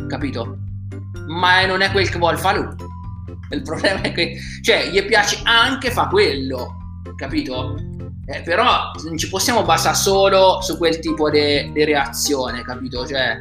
Capito? 0.09 0.59
Ma 1.26 1.66
non 1.66 1.81
è 1.81 1.90
quel 1.90 2.09
che 2.09 2.18
vuole 2.18 2.37
fare 2.37 2.59
lui. 2.59 2.74
Il 3.50 3.62
problema 3.62 4.00
è 4.00 4.12
che, 4.12 4.38
cioè, 4.62 4.90
gli 4.90 5.04
piace 5.04 5.40
anche 5.44 5.90
fa 5.90 6.07
quello, 6.07 6.76
capito? 7.16 7.74
Eh, 8.26 8.42
però 8.42 8.90
non 9.04 9.16
ci 9.16 9.28
possiamo 9.28 9.62
basare 9.62 9.96
solo 9.96 10.61
su 10.61 10.76
quel 10.76 10.98
tipo 10.98 11.31
di 11.31 11.72
reazione, 11.85 12.62
capito? 12.62 13.07
Cioè, 13.07 13.38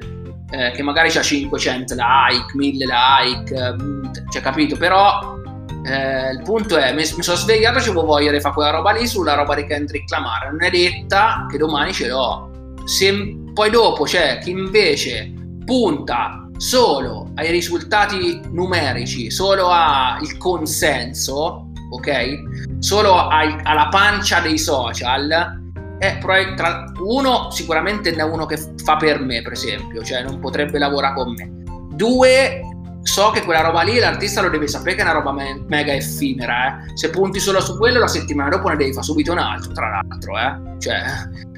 eh, 0.50 0.72
che 0.72 0.82
magari 0.84 1.16
ha 1.16 1.22
500 1.22 1.96
like, 1.96 2.56
1000 2.56 2.86
like, 2.86 3.76
mm, 3.82 4.04
cioè 4.30 4.42
capito, 4.42 4.78
però 4.78 5.36
eh, 5.84 6.32
il 6.32 6.42
punto 6.44 6.78
è, 6.78 6.92
mi, 6.92 7.04
mi 7.16 7.24
sono 7.24 7.38
svegliato 7.38 7.80
ci 7.80 7.92
voglia 7.92 8.32
di 8.32 8.40
fare 8.40 8.54
quella 8.54 8.72
roba 8.72 8.92
lì 8.92 9.08
sulla 9.08 9.36
roba 9.36 9.56
di 9.56 9.66
Kendrick 9.66 10.10
Lamar, 10.12 10.52
non 10.52 10.64
è 10.64 10.70
detta 10.70 11.46
che 11.50 11.58
domani 11.58 11.94
ce 11.94 12.08
l'ho. 12.08 12.50
Se 12.86 13.36
poi 13.54 13.70
dopo 13.70 14.04
c'è 14.04 14.40
chi 14.40 14.52
invece 14.52 15.34
punta 15.66 16.48
solo 16.58 17.32
ai 17.36 17.52
risultati 17.52 18.40
numerici, 18.52 19.30
solo 19.30 19.68
al 19.68 20.38
consenso, 20.38 21.72
ok? 21.92 22.80
Solo 22.80 23.28
ai, 23.28 23.56
alla 23.64 23.88
pancia 23.90 24.40
dei 24.40 24.58
social, 24.58 25.57
eh, 26.00 26.18
tra, 26.20 26.92
uno 27.00 27.50
sicuramente 27.52 28.12
è 28.12 28.22
uno 28.24 28.46
che 28.46 28.58
fa 28.84 28.98
per 28.98 29.20
me, 29.20 29.42
per 29.42 29.54
esempio, 29.54 30.04
cioè 30.04 30.24
non 30.24 30.40
potrebbe 30.40 30.78
lavorare 30.78 31.16
con 31.16 31.34
me. 31.34 31.52
Due, 31.92 32.62
so 33.02 33.32
che 33.32 33.42
quella 33.42 33.62
roba 33.62 33.82
lì 33.82 33.98
l'artista 33.98 34.42
lo 34.42 34.50
deve 34.50 34.68
sapere 34.68 34.96
che 34.96 35.02
è 35.02 35.04
una 35.04 35.14
roba 35.14 35.32
me- 35.32 35.64
mega 35.68 35.94
effimera. 35.94 36.86
Eh. 36.86 36.98
Se 36.98 37.10
punti 37.10 37.40
solo 37.40 37.60
su 37.62 37.78
quello, 37.78 38.00
la 38.00 38.08
settimana 38.08 38.50
dopo 38.50 38.70
ne 38.70 38.76
devi 38.76 38.94
fare 38.94 39.06
subito 39.06 39.32
un 39.32 39.40
altro, 39.40 39.72
tra 39.72 39.90
l'altro, 39.90 40.38
eh. 40.38 40.80
Cioè, 40.80 41.02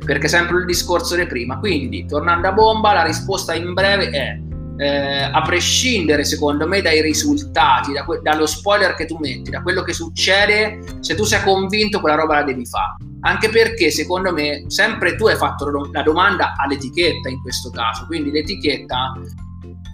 perché 0.05 0.27
sempre 0.27 0.57
il 0.57 0.65
discorso 0.65 1.15
di 1.15 1.25
prima. 1.25 1.59
Quindi, 1.59 2.05
tornando 2.05 2.47
a 2.47 2.53
bomba, 2.53 2.93
la 2.93 3.03
risposta 3.03 3.53
in 3.53 3.73
breve 3.73 4.09
è 4.09 4.39
eh, 4.79 5.29
a 5.31 5.41
prescindere 5.41 6.23
secondo 6.23 6.65
me 6.65 6.81
dai 6.81 7.01
risultati, 7.01 7.91
da 7.91 8.05
que- 8.05 8.21
dallo 8.23 8.45
spoiler 8.45 8.95
che 8.95 9.05
tu 9.05 9.17
metti, 9.19 9.49
da 9.49 9.61
quello 9.61 9.81
che 9.83 9.91
succede, 9.91 10.79
se 11.01 11.15
tu 11.15 11.25
sei 11.25 11.43
convinto 11.43 11.99
quella 11.99 12.15
roba 12.15 12.35
la 12.35 12.43
devi 12.43 12.65
fare. 12.65 12.95
Anche 13.21 13.49
perché 13.49 13.91
secondo 13.91 14.31
me 14.31 14.63
sempre 14.67 15.17
tu 15.17 15.27
hai 15.27 15.35
fatto 15.35 15.69
la 15.91 16.01
domanda 16.01 16.53
all'etichetta 16.57 17.27
in 17.27 17.41
questo 17.41 17.69
caso, 17.71 18.05
quindi 18.05 18.31
l'etichetta, 18.31 19.11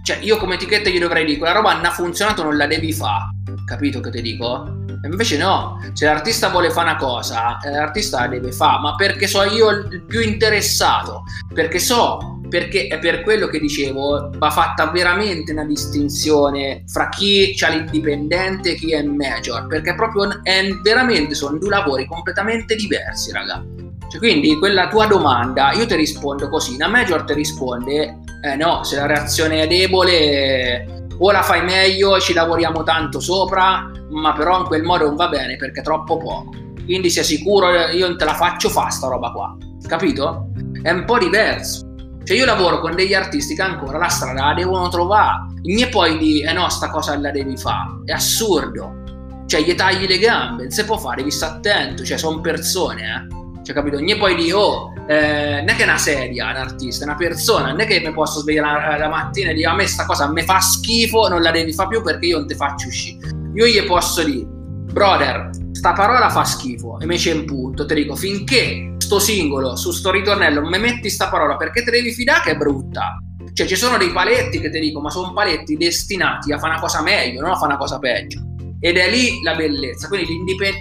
cioè 0.04 0.18
io 0.20 0.36
come 0.36 0.54
etichetta 0.54 0.88
gli 0.88 1.00
dovrei 1.00 1.24
dire 1.24 1.38
quella 1.38 1.54
roba 1.54 1.74
non 1.74 1.84
ha 1.84 1.90
funzionato, 1.90 2.44
non 2.44 2.56
la 2.56 2.68
devi 2.68 2.92
fare, 2.92 3.24
capito 3.64 3.98
che 3.98 4.10
ti 4.10 4.22
dico? 4.22 4.84
Invece 5.02 5.36
no, 5.36 5.80
se 5.92 6.04
l'artista 6.04 6.48
vuole 6.48 6.70
fare 6.70 6.90
una 6.90 6.98
cosa, 6.98 7.58
eh, 7.58 7.70
l'artista 7.70 8.20
la 8.20 8.28
deve 8.28 8.52
fare, 8.52 8.80
ma 8.80 8.94
perché 8.94 9.26
so 9.26 9.42
io 9.42 9.70
il 9.70 10.04
più 10.04 10.20
interessato, 10.20 11.24
perché 11.52 11.80
so 11.80 12.35
perché 12.48 12.86
è 12.86 12.98
per 12.98 13.22
quello 13.22 13.46
che 13.48 13.58
dicevo, 13.58 14.30
va 14.36 14.50
fatta 14.50 14.90
veramente 14.90 15.52
una 15.52 15.64
distinzione 15.64 16.84
fra 16.86 17.08
chi 17.08 17.54
ha 17.60 17.68
l'indipendente 17.68 18.72
e 18.72 18.74
chi 18.74 18.92
è 18.92 19.02
major, 19.02 19.66
perché 19.66 19.94
proprio 19.94 20.42
è, 20.42 20.68
veramente 20.82 21.34
sono 21.34 21.58
due 21.58 21.70
lavori 21.70 22.06
completamente 22.06 22.76
diversi, 22.76 23.32
raga. 23.32 23.64
Cioè, 24.08 24.18
quindi 24.18 24.56
quella 24.58 24.88
tua 24.88 25.06
domanda, 25.06 25.72
io 25.72 25.86
ti 25.86 25.96
rispondo 25.96 26.48
così, 26.48 26.74
una 26.74 26.88
major 26.88 27.24
ti 27.24 27.34
risponde, 27.34 28.18
eh 28.44 28.56
no, 28.56 28.84
se 28.84 28.96
la 28.96 29.06
reazione 29.06 29.62
è 29.62 29.66
debole 29.66 31.06
o 31.18 31.30
la 31.30 31.42
fai 31.42 31.64
meglio 31.64 32.20
ci 32.20 32.32
lavoriamo 32.32 32.82
tanto 32.84 33.18
sopra, 33.18 33.90
ma 34.10 34.32
però 34.34 34.60
in 34.60 34.64
quel 34.66 34.82
modo 34.82 35.06
non 35.06 35.16
va 35.16 35.28
bene 35.28 35.56
perché 35.56 35.80
è 35.80 35.82
troppo 35.82 36.18
poco. 36.18 36.50
Quindi 36.84 37.10
sia 37.10 37.24
sicuro, 37.24 37.68
io 37.90 38.06
non 38.06 38.16
te 38.16 38.24
la 38.24 38.34
faccio 38.34 38.68
fa 38.68 38.90
sta 38.90 39.08
roba 39.08 39.32
qua, 39.32 39.56
capito? 39.88 40.52
È 40.82 40.90
un 40.90 41.04
po' 41.04 41.18
diverso. 41.18 41.85
Cioè 42.26 42.36
io 42.36 42.44
lavoro 42.44 42.80
con 42.80 42.96
degli 42.96 43.14
artisti 43.14 43.54
che 43.54 43.62
ancora 43.62 43.98
la 43.98 44.08
strada 44.08 44.46
la 44.46 44.54
devono 44.54 44.88
trovare. 44.88 45.46
E 45.62 45.88
poi 45.88 46.18
di, 46.18 46.42
eh 46.42 46.52
no, 46.52 46.68
sta 46.68 46.90
cosa 46.90 47.16
la 47.16 47.30
devi 47.30 47.56
fare. 47.56 48.00
È 48.04 48.10
assurdo. 48.10 49.04
Cioè 49.46 49.60
gli 49.62 49.72
tagli 49.76 50.08
le 50.08 50.18
gambe, 50.18 50.62
non 50.62 50.72
si 50.72 50.84
può 50.84 50.98
fare, 50.98 51.18
devi 51.18 51.30
stare 51.30 51.54
attento. 51.58 52.02
Cioè 52.02 52.18
sono 52.18 52.40
persone, 52.40 53.02
eh. 53.02 53.62
Cioè 53.62 53.76
capito? 53.76 53.98
E 53.98 54.16
poi 54.16 54.34
di, 54.34 54.50
oh, 54.50 54.92
eh, 55.06 55.58
non 55.60 55.68
è 55.68 55.76
che 55.76 55.82
è 55.82 55.86
una 55.86 55.98
sedia, 55.98 56.50
un 56.50 56.56
artista, 56.56 57.04
è 57.04 57.06
una 57.06 57.16
persona. 57.16 57.70
Non 57.70 57.78
è 57.78 57.86
che 57.86 58.02
mi 58.04 58.12
posso 58.12 58.40
svegliare 58.40 58.88
la, 58.90 58.98
la 58.98 59.08
mattina 59.08 59.50
e 59.50 59.54
dire 59.54 59.68
a 59.68 59.74
me 59.74 59.86
sta 59.86 60.04
cosa 60.04 60.28
mi 60.28 60.42
fa 60.42 60.58
schifo, 60.58 61.28
non 61.28 61.42
la 61.42 61.52
devi 61.52 61.72
fare 61.72 61.90
più 61.90 62.02
perché 62.02 62.26
io 62.26 62.38
non 62.38 62.48
ti 62.48 62.56
faccio 62.56 62.88
uscire. 62.88 63.28
Io 63.54 63.66
gli 63.66 63.84
posso 63.84 64.24
dire, 64.24 64.44
brother, 64.46 65.50
sta 65.70 65.92
parola 65.92 66.28
fa 66.28 66.42
schifo 66.42 66.98
e 66.98 67.06
mi 67.06 67.18
c'è 67.18 67.32
un 67.32 67.44
punto, 67.44 67.86
ti 67.86 67.94
dico, 67.94 68.16
finché 68.16 68.95
sto 69.06 69.20
singolo, 69.20 69.76
su 69.76 69.92
sto 69.92 70.10
ritornello, 70.10 70.60
mi 70.62 70.80
metti 70.80 71.08
sta 71.08 71.28
parola 71.28 71.56
perché 71.56 71.84
te 71.84 71.92
devi 71.92 72.12
fidare 72.12 72.40
che 72.42 72.50
è 72.50 72.56
brutta. 72.56 73.18
Cioè 73.52 73.64
ci 73.64 73.76
sono 73.76 73.96
dei 73.98 74.10
paletti 74.10 74.58
che 74.58 74.68
ti 74.68 74.80
dico, 74.80 75.00
ma 75.00 75.10
sono 75.10 75.32
paletti 75.32 75.76
destinati 75.76 76.52
a 76.52 76.58
fare 76.58 76.72
una 76.72 76.80
cosa 76.80 77.02
meglio, 77.02 77.40
non 77.40 77.52
a 77.52 77.54
fare 77.54 77.66
una 77.66 77.76
cosa 77.76 78.00
peggio. 78.00 78.40
Ed 78.80 78.96
è 78.96 79.08
lì 79.08 79.40
la 79.42 79.54
bellezza, 79.54 80.08
quindi 80.08 80.26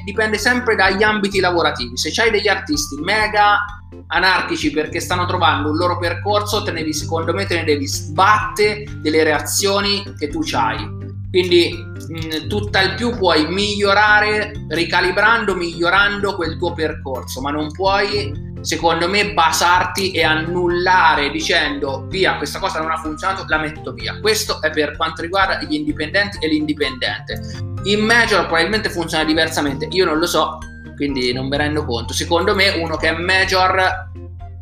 dipende 0.04 0.40
sempre 0.40 0.76
dagli 0.76 1.04
ambiti 1.04 1.40
lavorativi. 1.40 1.96
Se 1.96 2.12
hai 2.20 2.32
degli 2.32 2.48
artisti 2.48 2.96
mega 2.96 3.60
anarchici 4.08 4.72
perché 4.72 5.00
stanno 5.00 5.28
trovando 5.28 5.70
un 5.70 5.78
loro 5.78 6.00
percorso, 6.00 6.64
te 6.64 6.72
ne 6.72 6.80
devi, 6.80 6.94
secondo 6.94 7.32
me 7.32 7.46
te 7.46 7.58
ne 7.58 7.64
devi 7.64 7.88
sbattere 7.88 8.86
delle 9.02 9.24
reazioni 9.24 10.04
che 10.18 10.30
tu 10.30 10.42
hai 10.54 11.05
quindi 11.36 11.70
mh, 11.74 12.48
tutt'al 12.48 12.96
più 12.96 13.14
puoi 13.18 13.46
migliorare 13.50 14.54
ricalibrando, 14.70 15.54
migliorando 15.54 16.34
quel 16.34 16.58
tuo 16.58 16.72
percorso, 16.72 17.42
ma 17.42 17.52
non 17.52 17.70
puoi 17.74 18.54
secondo 18.62 19.10
me 19.10 19.34
basarti 19.34 20.12
e 20.12 20.24
annullare 20.24 21.30
dicendo 21.32 22.06
via 22.08 22.38
questa 22.38 22.60
cosa 22.60 22.80
non 22.80 22.90
ha 22.90 22.96
funzionato 22.96 23.44
la 23.50 23.58
metto 23.58 23.92
via. 23.92 24.18
Questo 24.22 24.62
è 24.62 24.70
per 24.70 24.96
quanto 24.96 25.24
riguarda 25.24 25.62
gli 25.62 25.74
indipendenti 25.74 26.38
e 26.40 26.48
l'indipendente. 26.48 27.42
In 27.84 28.06
major 28.06 28.46
probabilmente 28.46 28.90
funziona 28.90 29.26
diversamente. 29.26 29.90
Io 29.92 30.06
non 30.06 30.20
lo 30.20 30.28
so 30.28 30.60
quindi 30.96 31.34
non 31.34 31.50
mi 31.50 31.58
rendo 31.58 31.84
conto. 31.84 32.14
Secondo 32.14 32.56
me 32.56 32.70
uno 32.70 32.96
che 32.96 33.10
è 33.10 33.12
major 33.12 34.10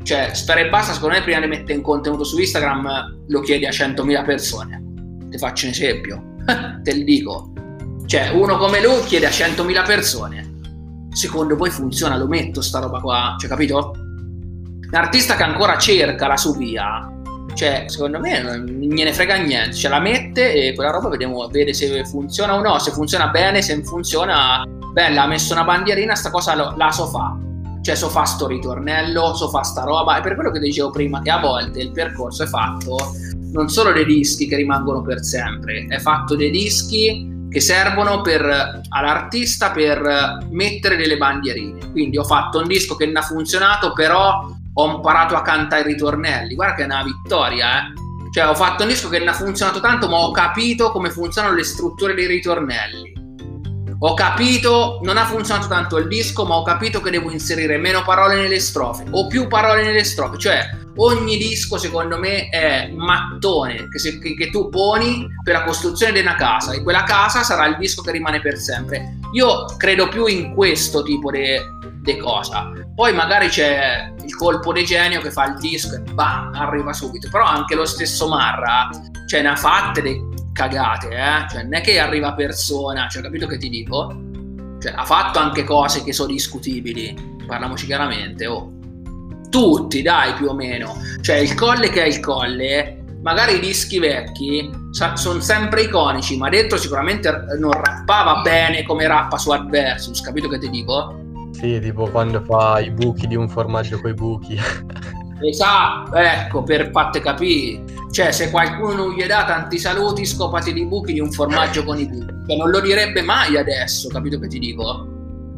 cioè 0.01 0.31
stare 0.33 0.69
basta 0.69 0.93
secondo 0.93 1.17
me 1.17 1.21
prima 1.21 1.39
di 1.39 1.45
mettere 1.45 1.73
in 1.73 1.83
contenuto 1.83 2.23
su 2.23 2.39
Instagram 2.39 3.25
lo 3.27 3.41
chiedi 3.41 3.67
a 3.67 3.69
100.000 3.69 4.25
persone. 4.25 4.81
Ti 5.29 5.38
faccio 5.38 5.65
un 5.67 5.71
esempio 5.71 6.31
te 6.84 6.97
lo 6.97 7.03
dico. 7.03 7.51
Cioè, 8.06 8.29
uno 8.29 8.58
come 8.58 8.82
lui 8.82 9.01
chiede 9.06 9.25
a 9.25 9.29
100.000 9.29 9.86
persone. 9.86 10.51
Secondo 11.12 11.56
voi 11.56 11.69
funziona? 11.69 12.17
Lo 12.17 12.27
metto 12.27 12.62
sta 12.62 12.79
roba 12.79 12.99
qua? 12.99 13.36
Cioè, 13.39 13.49
capito? 13.49 13.93
Un 13.95 14.99
artista 14.99 15.36
che 15.36 15.43
ancora 15.43 15.77
cerca 15.77 16.27
la 16.27 16.38
sua 16.38 16.56
via, 16.56 17.13
cioè, 17.56 17.86
secondo 17.88 18.19
me 18.19 18.41
non 18.41 18.65
gliene 18.65 19.13
frega 19.13 19.36
niente. 19.36 19.75
Ce 19.75 19.89
la 19.89 19.99
mette 19.99 20.53
e 20.53 20.73
quella 20.73 20.91
roba 20.91 21.10
vediamo, 21.10 21.47
vede 21.47 21.73
se 21.73 22.03
funziona 22.06 22.56
o 22.56 22.62
no. 22.62 22.79
Se 22.79 22.91
funziona 22.91 23.27
bene, 23.27 23.62
se 23.62 23.82
funziona, 23.84 24.63
bella, 24.91 25.23
ha 25.23 25.27
messo 25.27 25.53
una 25.53 25.63
bandierina, 25.63 26.15
sta 26.15 26.29
cosa 26.29 26.56
la 26.75 26.91
so 26.91 27.08
fa. 27.08 27.36
Cioè, 27.84 27.96
so 27.96 28.08
fa 28.08 28.24
sto 28.24 28.48
ritornello, 28.48 29.36
so 29.36 29.50
fa 29.50 29.62
sta 29.62 29.84
roba. 29.84 30.17
È 30.17 30.22
per 30.22 30.36
quello 30.36 30.52
che 30.52 30.60
dicevo 30.60 30.89
prima, 30.89 31.22
che 31.22 31.30
a 31.30 31.39
volte 31.39 31.82
il 31.82 31.91
percorso 31.91 32.43
è 32.43 32.48
fatto 32.48 32.98
non 33.52 33.69
solo 33.69 33.91
dei 33.91 34.06
dischi 34.06 34.48
che 34.48 34.56
rimangono 34.56 35.02
per 35.02 35.24
sempre, 35.24 35.86
è 35.88 36.00
fatto 36.00 36.36
dei 36.36 36.50
dischi 36.50 37.48
che 37.50 37.60
servono 37.60 38.22
per, 38.22 38.82
all'artista 38.89 39.69
per 39.72 40.48
mettere 40.50 40.96
delle 40.96 41.17
bandierine. 41.17 41.91
Quindi 41.91 42.17
ho 42.17 42.24
fatto 42.24 42.60
un 42.60 42.67
disco 42.67 42.96
che 42.96 43.06
non 43.06 43.17
ha 43.17 43.22
funzionato, 43.22 43.93
però 43.93 44.50
ho 44.74 44.96
imparato 44.96 45.36
a 45.36 45.43
cantare 45.43 45.82
i 45.82 45.93
ritornelli. 45.93 46.56
Guarda 46.56 46.76
che 46.76 46.82
è 46.82 46.86
una 46.86 47.04
vittoria, 47.04 47.78
eh. 47.78 47.93
Cioè, 48.34 48.48
ho 48.48 48.56
fatto 48.56 48.82
un 48.82 48.89
disco 48.89 49.10
che 49.10 49.19
non 49.19 49.28
ha 49.28 49.34
funzionato 49.34 49.80
tanto, 49.80 50.10
ma 50.10 50.17
ho 50.17 50.32
capito 50.32 50.89
come 50.91 51.12
funzionano 51.12 51.54
le 51.54 51.63
strutture 51.63 52.15
dei 52.15 52.26
ritornelli. 52.26 53.12
Ho 54.06 54.16
capito, 54.16 55.00
non 55.04 55.16
ha 55.16 55.26
funzionato 55.26 55.68
tanto 55.70 55.96
il 55.96 56.10
disco, 56.10 56.46
ma 56.46 56.56
ho 56.56 56.62
capito 56.62 57.00
che 57.00 57.10
devo 57.10 57.32
inserire 57.32 57.78
meno 57.78 58.04
parole 58.04 58.36
nelle 58.36 58.60
strofe 58.60 59.06
o 59.10 59.28
più 59.28 59.48
parole 59.48 59.82
nelle 59.82 60.04
strofe. 60.04 60.38
Cioè, 60.38 60.78
ogni 60.98 61.38
disco 61.38 61.78
secondo 61.78 62.20
me 62.20 62.50
è 62.50 62.92
mattone 62.94 63.88
che, 63.88 64.00
se, 64.00 64.20
che, 64.20 64.36
che, 64.36 64.50
tu 64.50 64.68
poni 64.68 65.26
per 65.42 65.54
la 65.54 65.63
costruzione 65.63 66.12
di 66.12 66.20
una 66.20 66.36
casa 66.36 66.74
e 66.74 66.84
quella 66.84 67.04
casa 67.04 67.44
sarà 67.44 67.66
il 67.68 67.78
disco 67.78 68.02
che 68.02 68.12
rimane 68.12 68.42
per 68.42 68.58
sempre. 68.58 69.20
Io 69.36 69.63
credo 69.78 70.10
più 70.10 70.26
in 70.26 70.54
questo 70.54 71.02
tipo 71.02 71.32
di 71.32 72.18
cosa. 72.18 72.74
Poi 72.94 73.13
magari 73.13 73.48
c'è 73.48 74.12
il 74.22 74.36
colpo 74.36 74.74
di 74.74 74.84
genio 74.84 75.22
che 75.22 75.32
fa 75.32 75.46
il 75.46 75.58
disco 75.60 75.96
e 75.96 76.02
bam 76.12 76.52
arriva 76.56 76.92
subito. 76.92 77.30
Però 77.32 77.46
anche 77.46 77.74
lo 77.74 77.86
stesso 77.86 78.28
Marra 78.28 78.89
cioè 79.28 79.42
ne 79.42 79.50
ha 79.50 79.56
fatte 79.56 80.02
le 80.02 80.33
cagate 80.54 81.08
eh? 81.10 81.50
cioè 81.50 81.63
non 81.63 81.74
è 81.74 81.82
che 81.82 82.00
arriva 82.00 82.34
persona 82.34 83.08
cioè 83.10 83.22
capito 83.24 83.48
che 83.48 83.58
ti 83.58 83.70
dico 83.70 84.16
cioè 84.80 84.94
ha 84.96 85.06
fatto 85.06 85.39
anche 85.39 85.63
cose 85.63 86.04
che 86.04 86.13
sono 86.13 86.32
discutibili 86.32 87.16
parliamoci 87.46 87.86
chiaramente 87.86 88.46
oh 88.48 88.74
tutti, 89.54 90.02
dai, 90.02 90.34
più 90.34 90.48
o 90.48 90.56
meno. 90.56 90.98
Cioè, 91.22 91.36
il 91.36 91.54
colle 91.54 91.89
che 91.89 92.02
è 92.02 92.08
il 92.08 92.20
colle, 92.20 93.04
magari 93.22 93.58
i 93.58 93.60
dischi 93.60 94.00
vecchi 94.00 94.68
sono 94.89 95.39
sempre 95.39 95.84
iconici, 95.84 96.38
ma 96.38 96.50
dentro 96.50 96.76
sicuramente 96.80 97.32
non 97.60 97.72
rappava 97.72 98.42
bene 98.42 98.82
come 98.82 99.06
rappa 99.06 99.38
su 99.38 99.52
Adversus, 99.52 100.22
capito 100.22 100.50
che 100.50 100.58
ti 100.58 100.72
dico? 100.72 101.20
Sì, 101.52 101.80
tipo 101.80 102.10
quando 102.10 102.42
fa 102.42 102.80
i 102.80 102.89
buchi 102.89 103.28
di 103.28 103.36
un 103.36 103.48
formaggio 103.48 104.02
coi 104.02 104.16
buchi. 104.16 104.60
Esatto, 105.41 106.15
ecco, 106.15 106.63
per 106.63 106.89
fatte 106.91 107.19
capire. 107.19 107.84
Cioè, 108.12 108.32
se 108.32 108.52
qualcuno 108.52 109.12
gli 109.12 109.24
dà 109.26 109.46
tanti 109.46 109.78
saluti, 109.78 110.26
scopati 110.26 110.72
di 110.74 110.86
buchi 110.86 111.13
di 111.13 111.19
un 111.19 111.32
formaggio 111.32 111.84
con 111.84 112.00
i 112.00 112.08
buchi. 112.08 112.34
Cioè, 112.48 112.58
non 112.58 112.69
lo 112.69 112.80
direbbe 112.80 113.22
mai 113.22 113.58
adesso, 113.58 114.08
capito 114.10 114.39
che 114.39 114.48
ti 114.48 114.60
dico? 114.60 115.08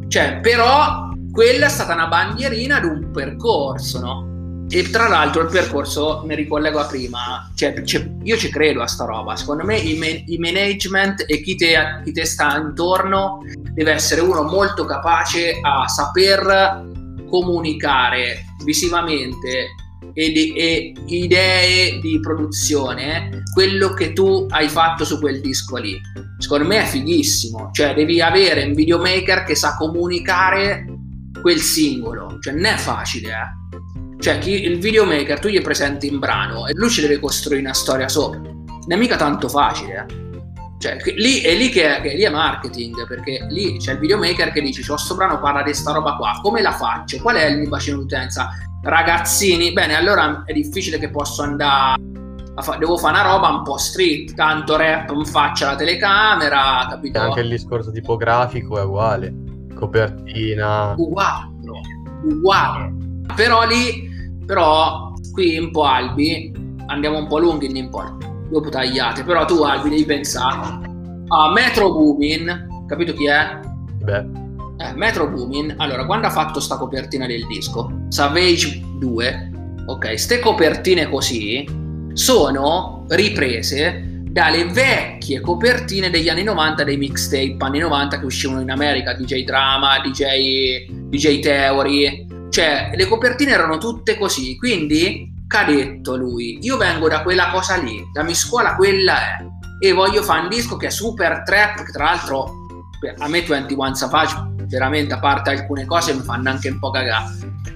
Cioè, 0.08 0.40
però 0.42 1.10
quella 1.32 1.66
è 1.66 1.70
stata 1.70 1.94
una 1.94 2.08
bandierina 2.08 2.80
di 2.80 2.86
un 2.86 3.12
percorso, 3.12 4.00
no? 4.00 4.34
E 4.70 4.90
tra 4.90 5.08
l'altro 5.08 5.44
il 5.44 5.50
percorso, 5.50 6.24
mi 6.26 6.34
ricollego 6.34 6.80
a 6.80 6.86
prima, 6.86 7.52
cioè, 7.54 7.84
io 8.24 8.38
ci 8.38 8.50
credo 8.50 8.82
a 8.82 8.88
sta 8.88 9.06
roba, 9.06 9.36
secondo 9.36 9.64
me 9.64 9.78
il, 9.78 10.00
man- 10.00 10.24
il 10.26 10.40
management 10.40 11.26
e 11.28 11.42
chi 11.42 11.56
te, 11.56 12.02
chi 12.04 12.12
te 12.12 12.26
sta 12.26 12.58
intorno 12.58 13.44
deve 13.74 13.92
essere 13.92 14.22
uno 14.22 14.42
molto 14.42 14.86
capace 14.86 15.60
a 15.62 15.88
saper 15.88 16.84
comunicare 17.30 18.55
visivamente 18.64 19.76
e, 20.14 20.32
di, 20.32 20.54
e, 20.54 20.94
idee 21.08 22.00
di 22.00 22.20
produzione 22.20 23.44
quello 23.54 23.94
che 23.94 24.14
tu 24.14 24.46
hai 24.50 24.70
fatto 24.70 25.04
su 25.04 25.20
quel 25.20 25.42
disco 25.42 25.78
lì. 25.78 26.00
Secondo 26.38 26.68
me 26.68 26.84
è 26.84 26.86
fighissimo, 26.86 27.70
cioè 27.72 27.94
devi 27.94 28.22
avere 28.22 28.64
un 28.64 28.74
videomaker 28.74 29.44
che 29.44 29.56
sa 29.56 29.76
comunicare 29.76 30.86
quel 31.42 31.60
singolo, 31.60 32.38
cioè 32.42 32.54
non 32.54 32.66
è 32.66 32.76
facile, 32.76 33.30
eh. 33.30 33.64
Cioè, 34.18 34.40
chi, 34.40 34.64
il 34.64 34.80
videomaker 34.80 35.40
tu 35.40 35.50
gli 35.50 35.62
presenti 35.62 36.08
in 36.08 36.20
brano 36.20 36.68
e 36.68 36.74
lui 36.74 36.90
ci 36.90 37.02
deve 37.02 37.20
costruire 37.20 37.62
una 37.62 37.74
storia 37.74 38.08
sopra. 38.08 38.40
Non 38.40 38.86
è 38.88 38.96
mica 38.96 39.18
tanto 39.18 39.50
facile, 39.50 40.06
eh. 40.08 40.25
Cioè, 40.86 40.98
lì 41.16 41.42
è 41.42 41.56
lì 41.56 41.70
che, 41.70 41.98
è, 41.98 42.02
che 42.02 42.14
lì 42.14 42.22
è 42.22 42.30
marketing, 42.30 43.08
perché 43.08 43.48
lì 43.50 43.78
c'è 43.78 43.94
il 43.94 44.00
videomaker 44.00 44.52
che 44.52 44.62
dice: 44.62 44.84
C'ho 44.84 44.98
sto 44.98 45.16
brano, 45.16 45.40
parla 45.40 45.64
di 45.64 45.74
sta 45.74 45.92
roba 45.92 46.16
qua, 46.16 46.40
come 46.44 46.62
la 46.62 46.74
faccio? 46.74 47.18
Qual 47.22 47.36
è 47.36 47.46
il 47.46 47.58
mio 47.58 47.70
bacino 47.70 47.98
d'utenza? 47.98 48.50
Ragazzini, 48.84 49.74
bene, 49.74 49.96
allora 49.96 50.44
è 50.46 50.54
difficile 50.54 51.00
che 51.00 51.10
posso 51.10 51.42
andare. 51.42 52.02
Devo 52.78 52.98
fare 52.98 53.20
una 53.20 53.32
roba 53.32 53.50
un 53.50 53.64
po' 53.64 53.78
street, 53.78 54.36
tanto 54.36 54.78
rap 54.78 55.10
in 55.10 55.26
faccia 55.26 55.66
la 55.66 55.76
telecamera, 55.76 56.86
capito? 56.90 57.20
Anche 57.20 57.42
il 57.42 57.50
discorso 57.50 57.92
tipografico 57.92 58.80
è 58.80 58.84
uguale 58.84 59.34
copertina. 59.76 60.94
Uguale, 60.96 61.52
uguale. 62.24 62.94
Però 63.36 63.66
lì, 63.66 64.08
però 64.46 65.12
qui 65.34 65.58
un 65.58 65.72
po' 65.72 65.84
Albi, 65.84 66.54
andiamo 66.86 67.18
un 67.18 67.28
po' 67.28 67.40
lunghi, 67.40 67.68
non 67.68 67.78
importa, 67.78 68.28
dopo 68.50 68.70
tagliate, 68.70 69.24
però 69.24 69.46
tu 69.46 69.62
Albi 69.62 69.90
devi 69.90 70.06
pensare 70.06 70.94
a 71.28 71.52
Metro 71.52 71.92
Boomin, 71.92 72.86
capito 72.88 73.14
chi 73.14 73.28
è? 73.28 73.60
Beh. 74.02 74.44
Eh, 74.78 74.94
Metro 74.94 75.30
Boomin, 75.30 75.74
allora, 75.78 76.06
quando 76.06 76.28
ha 76.28 76.30
fatto 76.30 76.60
sta 76.60 76.78
copertina 76.78 77.26
del 77.26 77.46
disco, 77.48 78.06
Savage 78.10 78.82
2, 79.00 79.52
ok, 79.88 80.20
ste 80.20 80.40
copertine 80.40 81.10
così 81.10 81.66
sono 82.14 83.06
riprese 83.10 84.22
dalle 84.36 84.66
vecchie 84.66 85.40
copertine 85.40 86.10
degli 86.10 86.28
anni 86.28 86.44
90 86.44 86.84
dei 86.84 86.98
mixtape 86.98 87.56
anni 87.60 87.80
90 87.80 88.20
che 88.20 88.26
uscivano 88.26 88.60
in 88.60 88.70
America, 88.70 89.14
DJ 89.14 89.46
Drama, 89.46 90.00
DJ, 90.02 90.88
DJ 91.10 91.40
Theory, 91.40 92.28
cioè 92.50 92.92
le 92.96 93.06
copertine 93.06 93.52
erano 93.52 93.78
tutte 93.78 94.18
così, 94.18 94.58
quindi 94.58 95.32
cadetto 95.48 96.16
lui, 96.16 96.60
io 96.62 96.78
vengo 96.78 97.08
da 97.08 97.22
quella 97.22 97.50
cosa 97.52 97.76
lì, 97.78 98.04
la 98.14 98.24
mia 98.24 98.36
scuola 98.36 98.76
quella 98.76 99.18
è, 99.18 99.46
e 99.80 99.92
voglio 99.92 100.24
fare 100.24 100.42
un 100.42 100.50
disco 100.50 100.78
che 100.78 100.88
è 100.88 100.90
super 100.90 101.44
trap, 101.44 101.84
che 101.84 101.92
tra 101.92 102.06
l'altro 102.06 102.64
a 103.18 103.28
me 103.28 103.42
21 103.42 103.94
Savage 103.94 104.54
veramente 104.68 105.14
a 105.14 105.20
parte 105.20 105.52
alcune 105.52 105.86
cose 105.86 106.14
mi 106.14 106.22
fanno 106.22 106.50
anche 106.50 106.70
un 106.70 106.80
po' 106.80 106.90
cagare, 106.90 107.26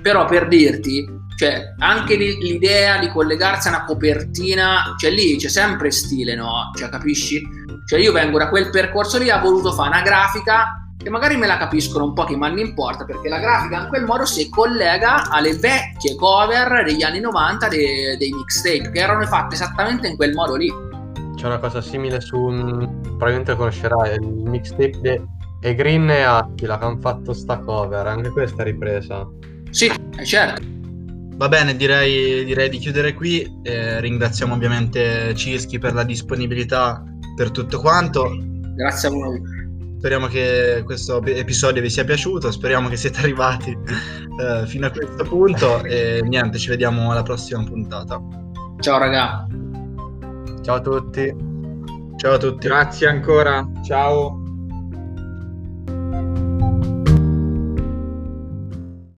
però 0.01 0.25
per 0.25 0.47
dirti, 0.47 1.05
cioè 1.37 1.73
anche 1.77 2.15
l'idea 2.15 2.97
di 2.97 3.09
collegarsi 3.09 3.67
a 3.67 3.71
una 3.71 3.85
copertina, 3.85 4.95
cioè 4.97 5.11
lì 5.11 5.37
c'è 5.37 5.49
sempre 5.49 5.91
stile, 5.91 6.35
no? 6.35 6.71
Cioè 6.75 6.89
capisci? 6.89 7.41
Cioè 7.85 7.99
io 7.99 8.11
vengo 8.11 8.37
da 8.37 8.49
quel 8.49 8.69
percorso 8.69 9.17
lì, 9.17 9.29
ho 9.29 9.39
voluto 9.39 9.71
fare 9.71 9.89
una 9.89 10.01
grafica 10.01 10.78
che 11.01 11.09
magari 11.09 11.37
me 11.37 11.47
la 11.47 11.57
capiscono 11.57 12.03
un 12.03 12.13
po' 12.13 12.25
che 12.25 12.35
ma 12.35 12.49
non 12.49 12.59
importa 12.59 13.05
perché 13.05 13.29
la 13.29 13.39
grafica 13.39 13.83
in 13.83 13.87
quel 13.87 14.03
modo 14.03 14.25
si 14.25 14.49
collega 14.49 15.29
alle 15.29 15.55
vecchie 15.55 16.15
cover 16.15 16.83
degli 16.83 17.03
anni 17.03 17.21
90 17.21 17.67
dei, 17.69 18.17
dei 18.17 18.31
mixtape 18.33 18.91
che 18.91 18.99
erano 18.99 19.25
fatte 19.25 19.55
esattamente 19.55 20.09
in 20.09 20.17
quel 20.17 20.33
modo 20.33 20.55
lì. 20.55 20.69
C'è 21.35 21.45
una 21.45 21.57
cosa 21.57 21.81
simile 21.81 22.19
su 22.19 22.37
un... 22.37 22.99
probabilmente 23.01 23.55
conoscerai 23.55 24.15
il 24.15 24.27
mixtape 24.27 24.99
di 24.99 25.37
e 25.61 25.75
Green 25.75 26.09
e 26.09 26.21
Attila 26.21 26.77
che 26.77 26.85
hanno 26.85 26.99
fatto 26.99 27.31
sta 27.31 27.59
cover 27.59 28.05
anche 28.05 28.29
questa 28.31 28.63
ripresa. 28.63 29.25
Sì 29.69 29.89
è 30.17 30.23
certo. 30.23 30.61
Va 31.35 31.47
bene 31.47 31.77
direi, 31.77 32.43
direi 32.43 32.67
di 32.67 32.77
chiudere 32.77 33.13
qui 33.13 33.49
eh, 33.63 34.01
ringraziamo 34.01 34.53
ovviamente 34.53 35.33
Cischi 35.33 35.79
per 35.79 35.93
la 35.93 36.03
disponibilità 36.03 37.01
per 37.37 37.51
tutto 37.51 37.79
quanto. 37.79 38.29
Grazie 38.75 39.07
a 39.07 39.11
voi 39.11 39.58
Speriamo 39.99 40.27
che 40.27 40.81
questo 40.85 41.21
episodio 41.21 41.81
vi 41.81 41.89
sia 41.89 42.05
piaciuto, 42.05 42.49
speriamo 42.51 42.87
che 42.87 42.95
siete 42.95 43.19
arrivati 43.19 43.77
eh, 44.39 44.65
fino 44.65 44.87
a 44.87 44.91
questo 44.91 45.25
punto 45.25 45.83
e 45.83 46.21
niente, 46.23 46.57
ci 46.57 46.69
vediamo 46.69 47.11
alla 47.11 47.21
prossima 47.21 47.61
puntata. 47.65 48.17
Ciao 48.79 48.97
raga. 48.97 49.45
Ciao 50.61 50.75
a 50.75 50.79
tutti. 50.79 51.35
Ciao 52.15 52.33
a 52.33 52.37
tutti. 52.37 52.67
Grazie 52.67 53.07
ancora. 53.07 53.69
Ciao. 53.83 54.38